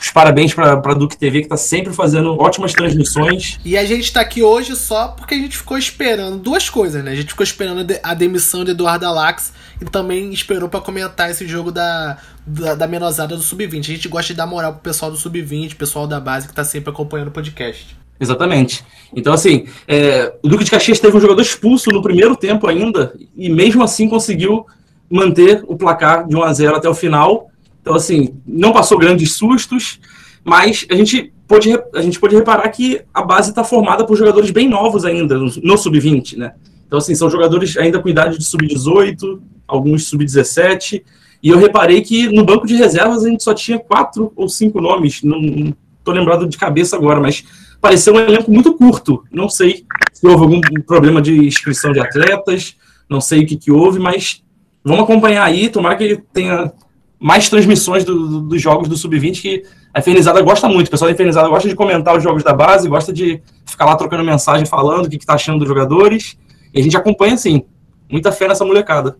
os 0.00 0.10
parabéns 0.10 0.52
para 0.52 0.72
a 0.72 0.94
Duque 0.94 1.16
TV, 1.16 1.40
que 1.40 1.46
está 1.46 1.56
sempre 1.56 1.92
fazendo 1.92 2.38
ótimas 2.38 2.72
transmissões. 2.72 3.58
E 3.64 3.76
a 3.76 3.84
gente 3.84 4.04
está 4.04 4.20
aqui 4.20 4.42
hoje 4.42 4.76
só 4.76 5.08
porque 5.08 5.34
a 5.34 5.38
gente 5.38 5.56
ficou 5.56 5.78
esperando 5.78 6.36
duas 6.38 6.68
coisas, 6.68 7.02
né? 7.02 7.12
A 7.12 7.14
gente 7.14 7.28
ficou 7.28 7.44
esperando 7.44 7.86
a 8.02 8.14
demissão 8.14 8.64
de 8.64 8.72
Eduardo 8.72 9.06
Alax 9.06 9.52
e 9.80 9.84
também 9.84 10.32
esperou 10.32 10.68
para 10.68 10.80
comentar 10.80 11.30
esse 11.30 11.46
jogo 11.46 11.72
da, 11.72 12.18
da, 12.46 12.74
da 12.74 12.86
menosada 12.86 13.36
do 13.36 13.42
Sub-20. 13.42 13.80
A 13.80 13.82
gente 13.82 14.08
gosta 14.08 14.32
de 14.32 14.36
dar 14.36 14.46
moral 14.46 14.74
pro 14.74 14.82
pessoal 14.82 15.10
do 15.10 15.16
Sub-20, 15.16 15.74
pessoal 15.76 16.06
da 16.06 16.20
base 16.20 16.46
que 16.46 16.52
está 16.52 16.64
sempre 16.64 16.90
acompanhando 16.90 17.28
o 17.28 17.32
podcast. 17.32 17.96
Exatamente. 18.18 18.84
Então, 19.14 19.32
assim, 19.32 19.66
é, 19.86 20.32
o 20.42 20.48
Duque 20.48 20.64
de 20.64 20.70
Caxias 20.70 20.98
teve 20.98 21.16
um 21.16 21.20
jogador 21.20 21.42
expulso 21.42 21.90
no 21.90 22.02
primeiro 22.02 22.34
tempo 22.34 22.66
ainda, 22.66 23.14
e 23.36 23.48
mesmo 23.48 23.82
assim 23.82 24.08
conseguiu 24.08 24.66
manter 25.10 25.62
o 25.66 25.76
placar 25.76 26.26
de 26.26 26.34
1 26.34 26.42
a 26.42 26.52
0 26.52 26.76
até 26.76 26.88
o 26.88 26.94
final. 26.94 27.50
Então, 27.86 27.94
assim, 27.94 28.34
não 28.44 28.72
passou 28.72 28.98
grandes 28.98 29.36
sustos, 29.36 30.00
mas 30.42 30.84
a 30.90 30.94
gente 30.96 31.32
pode, 31.46 31.72
a 31.94 32.02
gente 32.02 32.18
pode 32.18 32.34
reparar 32.34 32.68
que 32.70 33.00
a 33.14 33.22
base 33.22 33.50
está 33.50 33.62
formada 33.62 34.04
por 34.04 34.16
jogadores 34.16 34.50
bem 34.50 34.68
novos 34.68 35.04
ainda, 35.04 35.38
no, 35.38 35.48
no 35.62 35.78
sub-20, 35.78 36.36
né? 36.36 36.54
Então, 36.84 36.98
assim, 36.98 37.14
são 37.14 37.30
jogadores 37.30 37.76
ainda 37.76 38.00
com 38.00 38.08
idade 38.08 38.38
de 38.38 38.44
sub-18, 38.44 39.40
alguns 39.68 40.08
sub-17, 40.08 41.04
e 41.40 41.48
eu 41.48 41.58
reparei 41.58 42.00
que 42.00 42.26
no 42.26 42.44
banco 42.44 42.66
de 42.66 42.74
reservas 42.74 43.24
a 43.24 43.28
gente 43.28 43.44
só 43.44 43.54
tinha 43.54 43.78
quatro 43.78 44.32
ou 44.34 44.48
cinco 44.48 44.80
nomes, 44.80 45.22
não, 45.22 45.72
tô 46.02 46.10
lembrado 46.10 46.48
de 46.48 46.58
cabeça 46.58 46.96
agora, 46.96 47.20
mas 47.20 47.44
pareceu 47.80 48.14
um 48.14 48.18
elenco 48.18 48.50
muito 48.50 48.74
curto. 48.74 49.22
Não 49.30 49.48
sei 49.48 49.84
se 50.12 50.26
houve 50.26 50.42
algum 50.42 50.60
problema 50.84 51.22
de 51.22 51.36
inscrição 51.46 51.92
de 51.92 52.00
atletas, 52.00 52.74
não 53.08 53.20
sei 53.20 53.44
o 53.44 53.46
que, 53.46 53.56
que 53.56 53.70
houve, 53.70 54.00
mas 54.00 54.42
vamos 54.82 55.04
acompanhar 55.04 55.44
aí, 55.44 55.68
tomara 55.68 55.94
que 55.94 56.20
tenha 56.32 56.72
mais 57.18 57.48
transmissões 57.48 58.04
do, 58.04 58.28
do, 58.28 58.40
dos 58.42 58.60
jogos 58.60 58.88
do 58.88 58.96
Sub-20 58.96 59.40
que 59.40 59.62
a 59.92 60.00
Infernizada 60.00 60.40
gosta 60.42 60.68
muito. 60.68 60.88
O 60.88 60.90
pessoal 60.90 61.08
da 61.08 61.14
Infernizada 61.14 61.48
gosta 61.48 61.68
de 61.68 61.74
comentar 61.74 62.16
os 62.16 62.22
jogos 62.22 62.42
da 62.42 62.52
base, 62.52 62.88
gosta 62.88 63.12
de 63.12 63.42
ficar 63.64 63.86
lá 63.86 63.96
trocando 63.96 64.22
mensagem, 64.22 64.66
falando 64.66 65.06
o 65.06 65.08
que, 65.08 65.16
está 65.16 65.34
achando 65.34 65.58
dos 65.58 65.68
jogadores. 65.68 66.36
E 66.74 66.80
a 66.80 66.82
gente 66.82 66.96
acompanha, 66.96 67.34
assim, 67.34 67.64
muita 68.10 68.30
fé 68.30 68.46
nessa 68.46 68.64
molecada. 68.64 69.18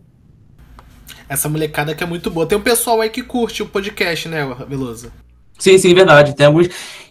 Essa 1.27 1.49
molecada 1.49 1.95
que 1.95 2.03
é 2.03 2.07
muito 2.07 2.29
boa. 2.29 2.45
Tem 2.45 2.57
um 2.57 2.61
pessoal 2.61 3.01
aí 3.01 3.09
que 3.09 3.23
curte 3.23 3.63
o 3.63 3.65
podcast, 3.65 4.29
né, 4.29 4.55
Veloso? 4.67 5.11
Sim, 5.57 5.77
sim, 5.77 5.93
verdade. 5.93 6.35
Tem 6.35 6.45
alguns. 6.45 6.69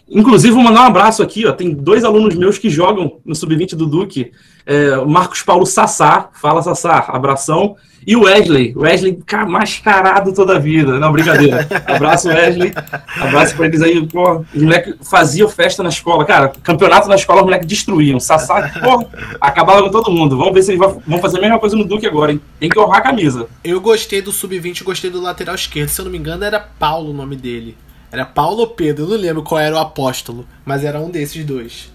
Inclusive, 0.09 0.53
vou 0.53 0.63
mandar 0.63 0.83
um 0.83 0.87
abraço 0.87 1.21
aqui, 1.21 1.45
ó. 1.45 1.51
Tem 1.51 1.73
dois 1.73 2.03
alunos 2.03 2.35
meus 2.35 2.57
que 2.57 2.69
jogam 2.69 3.19
no 3.25 3.35
Sub-20 3.35 3.75
do 3.75 3.85
Duque. 3.85 4.31
É, 4.65 4.97
o 4.97 5.07
Marcos 5.07 5.41
Paulo 5.41 5.65
Sassá, 5.65 6.29
fala 6.33 6.61
Sassá, 6.61 7.05
abração. 7.09 7.75
E 8.05 8.15
o 8.15 8.21
Wesley, 8.21 8.73
Wesley 8.73 9.19
mascarado 9.49 10.33
toda 10.33 10.55
a 10.55 10.59
vida. 10.59 10.97
Não, 10.97 11.11
brincadeira. 11.11 11.67
Abraço, 11.85 12.29
Wesley. 12.29 12.71
Abraço 13.19 13.53
pra 13.53 13.65
eles 13.65 13.81
aí. 13.81 14.07
Pô, 14.07 14.45
os 14.55 14.63
moleques 14.63 14.95
faziam 15.01 15.49
festa 15.49 15.83
na 15.83 15.89
escola. 15.89 16.23
Cara, 16.23 16.53
campeonato 16.63 17.09
na 17.09 17.15
escola, 17.15 17.41
os 17.41 17.45
moleques 17.45 17.67
destruíam. 17.67 18.17
Sassá, 18.17 18.71
pô, 18.81 19.05
acabava 19.41 19.83
com 19.83 19.89
todo 19.89 20.09
mundo. 20.09 20.37
Vamos 20.37 20.53
ver 20.53 20.63
se 20.63 20.71
eles 20.71 20.79
vão 21.05 21.19
fazer 21.19 21.39
a 21.39 21.41
mesma 21.41 21.59
coisa 21.59 21.75
no 21.75 21.83
Duque 21.83 22.07
agora, 22.07 22.31
hein? 22.31 22.39
Tem 22.57 22.69
que 22.69 22.79
honrar 22.79 22.99
a 22.99 23.01
camisa. 23.01 23.47
Eu 23.61 23.81
gostei 23.81 24.21
do 24.21 24.31
Sub-20, 24.31 24.83
gostei 24.83 25.09
do 25.09 25.19
lateral 25.19 25.55
esquerdo. 25.55 25.89
Se 25.89 25.99
eu 25.99 26.05
não 26.05 26.11
me 26.13 26.17
engano, 26.17 26.45
era 26.45 26.61
Paulo 26.61 27.09
o 27.09 27.13
nome 27.13 27.35
dele. 27.35 27.75
Era 28.11 28.25
Paulo 28.25 28.59
ou 28.59 28.67
Pedro, 28.67 29.05
eu 29.05 29.09
não 29.09 29.17
lembro 29.17 29.43
qual 29.43 29.59
era 29.59 29.75
o 29.75 29.79
apóstolo, 29.79 30.47
mas 30.65 30.83
era 30.83 30.99
um 30.99 31.09
desses 31.09 31.45
dois. 31.45 31.91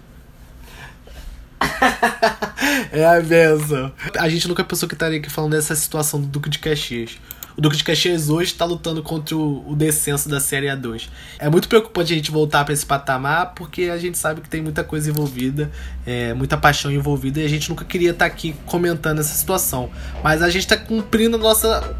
é 2.91 3.05
a 3.05 3.19
benção. 3.21 3.91
A 4.17 4.29
gente 4.29 4.47
nunca 4.47 4.63
pensou 4.63 4.87
que 4.87 4.95
estaria 4.95 5.19
aqui 5.19 5.29
falando 5.29 5.51
dessa 5.51 5.75
situação 5.75 6.21
do 6.21 6.27
Duque 6.27 6.49
de 6.49 6.59
Caxias. 6.59 7.17
O 7.55 7.61
Duque 7.61 7.77
de 7.77 7.83
Caxias 7.83 8.29
hoje 8.29 8.51
está 8.51 8.65
lutando 8.65 9.03
contra 9.03 9.35
o, 9.37 9.75
descenso 9.75 10.27
da 10.27 10.39
Série 10.39 10.67
A2. 10.67 11.07
É 11.37 11.49
muito 11.49 11.67
preocupante 11.67 12.11
a 12.11 12.15
gente 12.15 12.31
voltar 12.31 12.65
para 12.65 12.73
esse 12.73 12.85
patamar, 12.85 13.53
porque 13.53 13.83
a 13.83 13.97
gente 13.97 14.17
sabe 14.17 14.41
que 14.41 14.49
tem 14.49 14.61
muita 14.61 14.83
coisa 14.83 15.09
envolvida, 15.09 15.71
é, 16.05 16.33
muita 16.33 16.57
paixão 16.57 16.91
envolvida, 16.91 17.39
e 17.39 17.45
a 17.45 17.47
gente 17.47 17.69
nunca 17.69 17.85
queria 17.85 18.09
estar 18.09 18.25
aqui 18.25 18.55
comentando 18.65 19.19
essa 19.19 19.35
situação. 19.35 19.91
Mas 20.23 20.41
a 20.41 20.49
gente 20.49 20.63
está 20.63 20.77
cumprindo 20.77 21.35
a 21.35 21.39
nossa 21.39 21.95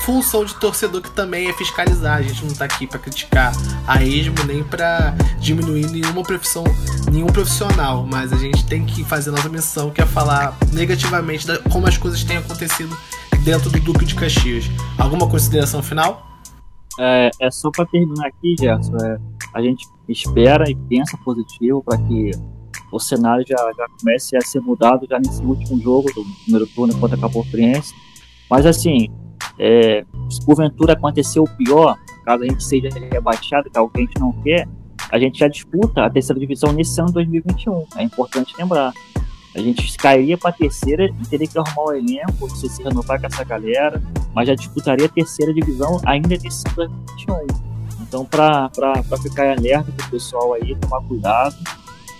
função 0.00 0.44
de 0.44 0.54
torcedor 0.54 1.02
que 1.02 1.10
também 1.10 1.48
é 1.48 1.52
fiscalizar. 1.52 2.18
A 2.18 2.22
gente 2.22 2.44
não 2.44 2.54
tá 2.54 2.64
aqui 2.64 2.86
para 2.86 2.98
criticar 2.98 3.52
a 3.86 4.02
esmo 4.02 4.36
nem 4.46 4.62
para 4.62 5.14
diminuir 5.38 5.90
nenhuma 5.90 6.22
profissão, 6.22 6.64
nenhum 7.10 7.26
profissional, 7.26 8.06
mas 8.06 8.32
a 8.32 8.36
gente 8.36 8.64
tem 8.66 8.84
que 8.84 9.04
fazer 9.04 9.30
nossa 9.30 9.48
missão, 9.48 9.90
que 9.90 10.00
é 10.00 10.06
falar 10.06 10.56
negativamente 10.72 11.46
de 11.46 11.58
como 11.70 11.86
as 11.86 11.96
coisas 11.96 12.22
têm 12.24 12.36
acontecido 12.36 12.96
dentro 13.44 13.70
do 13.70 13.80
Duque 13.80 14.04
de 14.04 14.14
Caxias. 14.14 14.64
Alguma 14.98 15.28
consideração 15.28 15.82
final? 15.82 16.26
É, 16.98 17.30
é 17.40 17.50
só 17.50 17.70
para 17.70 17.86
terminar 17.86 18.26
aqui, 18.26 18.56
Gerson. 18.58 18.96
É, 18.96 19.18
a 19.54 19.62
gente 19.62 19.86
espera 20.08 20.68
e 20.68 20.74
pensa 20.74 21.16
positivo 21.24 21.82
para 21.82 21.98
que 21.98 22.30
o 22.90 22.98
cenário 22.98 23.44
já, 23.46 23.56
já 23.56 23.86
comece 24.00 24.36
a 24.36 24.40
ser 24.40 24.60
mudado 24.60 25.06
já 25.08 25.18
nesse 25.18 25.42
último 25.42 25.80
jogo 25.80 26.12
do 26.12 26.24
primeiro 26.44 26.66
turno 26.68 26.98
contra 26.98 27.16
a 27.16 27.20
Cabo 27.20 27.44
Friense. 27.44 27.94
Mas 28.50 28.66
assim, 28.66 29.08
é, 29.58 30.04
se 30.30 30.44
porventura 30.44 30.92
acontecer 30.92 31.40
o 31.40 31.44
pior, 31.44 31.96
caso 32.24 32.44
a 32.44 32.46
gente 32.46 32.62
seja 32.62 32.88
rebaixado, 33.10 33.70
que 33.70 33.76
é 33.76 33.80
algo 33.80 33.92
que 33.92 34.00
a 34.00 34.04
gente 34.04 34.20
não 34.20 34.32
quer, 34.42 34.68
a 35.10 35.18
gente 35.18 35.38
já 35.38 35.48
disputa 35.48 36.04
a 36.04 36.10
terceira 36.10 36.38
divisão 36.38 36.72
nesse 36.72 37.00
ano 37.00 37.10
2021. 37.12 37.86
É 37.96 38.02
importante 38.02 38.54
lembrar. 38.58 38.92
A 39.54 39.60
gente 39.60 39.96
cairia 39.96 40.36
para 40.36 40.50
a 40.50 40.52
terceira 40.52 41.06
e 41.06 41.26
teria 41.26 41.48
que 41.48 41.58
arrumar 41.58 41.90
o 41.90 41.92
elenco, 41.92 42.48
se 42.50 42.82
renovar 42.82 43.18
com 43.18 43.26
essa 43.26 43.42
galera, 43.44 44.00
mas 44.34 44.46
já 44.46 44.54
disputaria 44.54 45.06
a 45.06 45.08
terceira 45.08 45.52
divisão 45.52 46.00
ainda 46.04 46.28
nesse 46.28 46.64
ano 46.68 46.76
2021. 46.76 47.68
Então, 48.02 48.24
para 48.24 48.70
ficar 49.22 49.50
alerta 49.50 49.90
para 49.90 50.06
o 50.06 50.10
pessoal 50.10 50.54
aí, 50.54 50.76
tomar 50.76 51.00
cuidado 51.02 51.56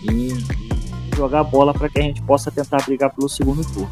e, 0.03 0.33
e 0.33 1.17
jogar 1.17 1.45
bola 1.45 1.73
para 1.73 1.89
que 1.89 1.99
a 1.99 2.03
gente 2.03 2.23
possa 2.23 2.51
tentar 2.51 2.83
brigar 2.85 3.15
pelo 3.15 3.29
segundo 3.29 3.63
turno. 3.73 3.91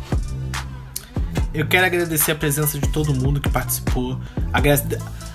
Eu 1.56 1.66
quero 1.66 1.86
agradecer 1.86 2.32
a 2.32 2.34
presença 2.34 2.78
de 2.78 2.86
todo 2.88 3.14
mundo 3.14 3.40
que 3.40 3.48
participou, 3.48 4.20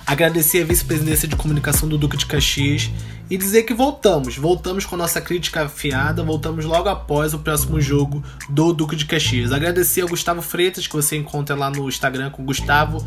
agradecer 0.06 0.62
a 0.62 0.64
vice-presidência 0.64 1.26
de 1.26 1.34
comunicação 1.34 1.88
do 1.88 1.98
Duque 1.98 2.16
de 2.16 2.26
Caxias 2.26 2.88
e 3.28 3.36
dizer 3.36 3.64
que 3.64 3.74
voltamos, 3.74 4.36
voltamos 4.36 4.86
com 4.86 4.96
nossa 4.96 5.20
crítica 5.20 5.64
afiada, 5.64 6.22
voltamos 6.22 6.64
logo 6.64 6.88
após 6.88 7.34
o 7.34 7.40
próximo 7.40 7.80
jogo 7.80 8.22
do 8.48 8.72
Duque 8.72 8.94
de 8.94 9.04
Caxias. 9.04 9.50
Agradecer 9.50 10.02
ao 10.02 10.08
Gustavo 10.08 10.40
Freitas, 10.40 10.86
que 10.86 10.94
você 10.94 11.16
encontra 11.16 11.56
lá 11.56 11.68
no 11.68 11.88
Instagram 11.88 12.30
com 12.30 12.44
Gustavo 12.44 13.04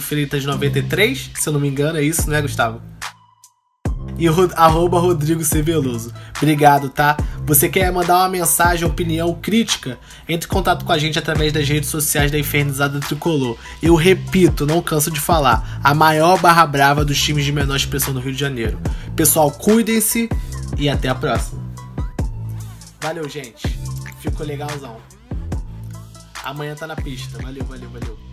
Freitas 0.00 0.44
93, 0.44 1.30
se 1.32 1.48
eu 1.48 1.52
não 1.52 1.60
me 1.60 1.68
engano, 1.68 1.98
é 1.98 2.02
isso, 2.02 2.28
né, 2.28 2.42
Gustavo? 2.42 2.82
E 4.20 4.28
arroba 4.54 5.00
Rodrigo 5.00 5.42
C. 5.42 5.62
Veloso. 5.62 6.12
Obrigado, 6.36 6.90
tá? 6.90 7.16
Você 7.46 7.70
quer 7.70 7.90
mandar 7.90 8.18
uma 8.18 8.28
mensagem, 8.28 8.86
opinião, 8.86 9.32
crítica? 9.40 9.98
Entre 10.28 10.46
em 10.46 10.50
contato 10.50 10.84
com 10.84 10.92
a 10.92 10.98
gente 10.98 11.18
através 11.18 11.54
das 11.54 11.66
redes 11.66 11.88
sociais 11.88 12.30
da 12.30 12.38
Infernizada 12.38 13.00
Tricolor. 13.00 13.56
Eu 13.82 13.94
repito, 13.94 14.66
não 14.66 14.82
canso 14.82 15.10
de 15.10 15.18
falar, 15.18 15.80
a 15.82 15.94
maior 15.94 16.38
barra 16.38 16.66
brava 16.66 17.02
dos 17.02 17.20
times 17.20 17.46
de 17.46 17.52
menor 17.52 17.76
expressão 17.76 18.12
do 18.12 18.20
Rio 18.20 18.34
de 18.34 18.38
Janeiro. 18.38 18.78
Pessoal, 19.16 19.50
cuidem-se 19.50 20.28
e 20.76 20.88
até 20.88 21.08
a 21.08 21.14
próxima. 21.14 21.62
Valeu, 23.00 23.26
gente. 23.26 23.66
Ficou 24.20 24.44
legalzão. 24.44 24.98
Amanhã 26.44 26.74
tá 26.74 26.86
na 26.86 26.94
pista. 26.94 27.38
Valeu, 27.42 27.64
valeu, 27.64 27.88
valeu. 27.88 28.29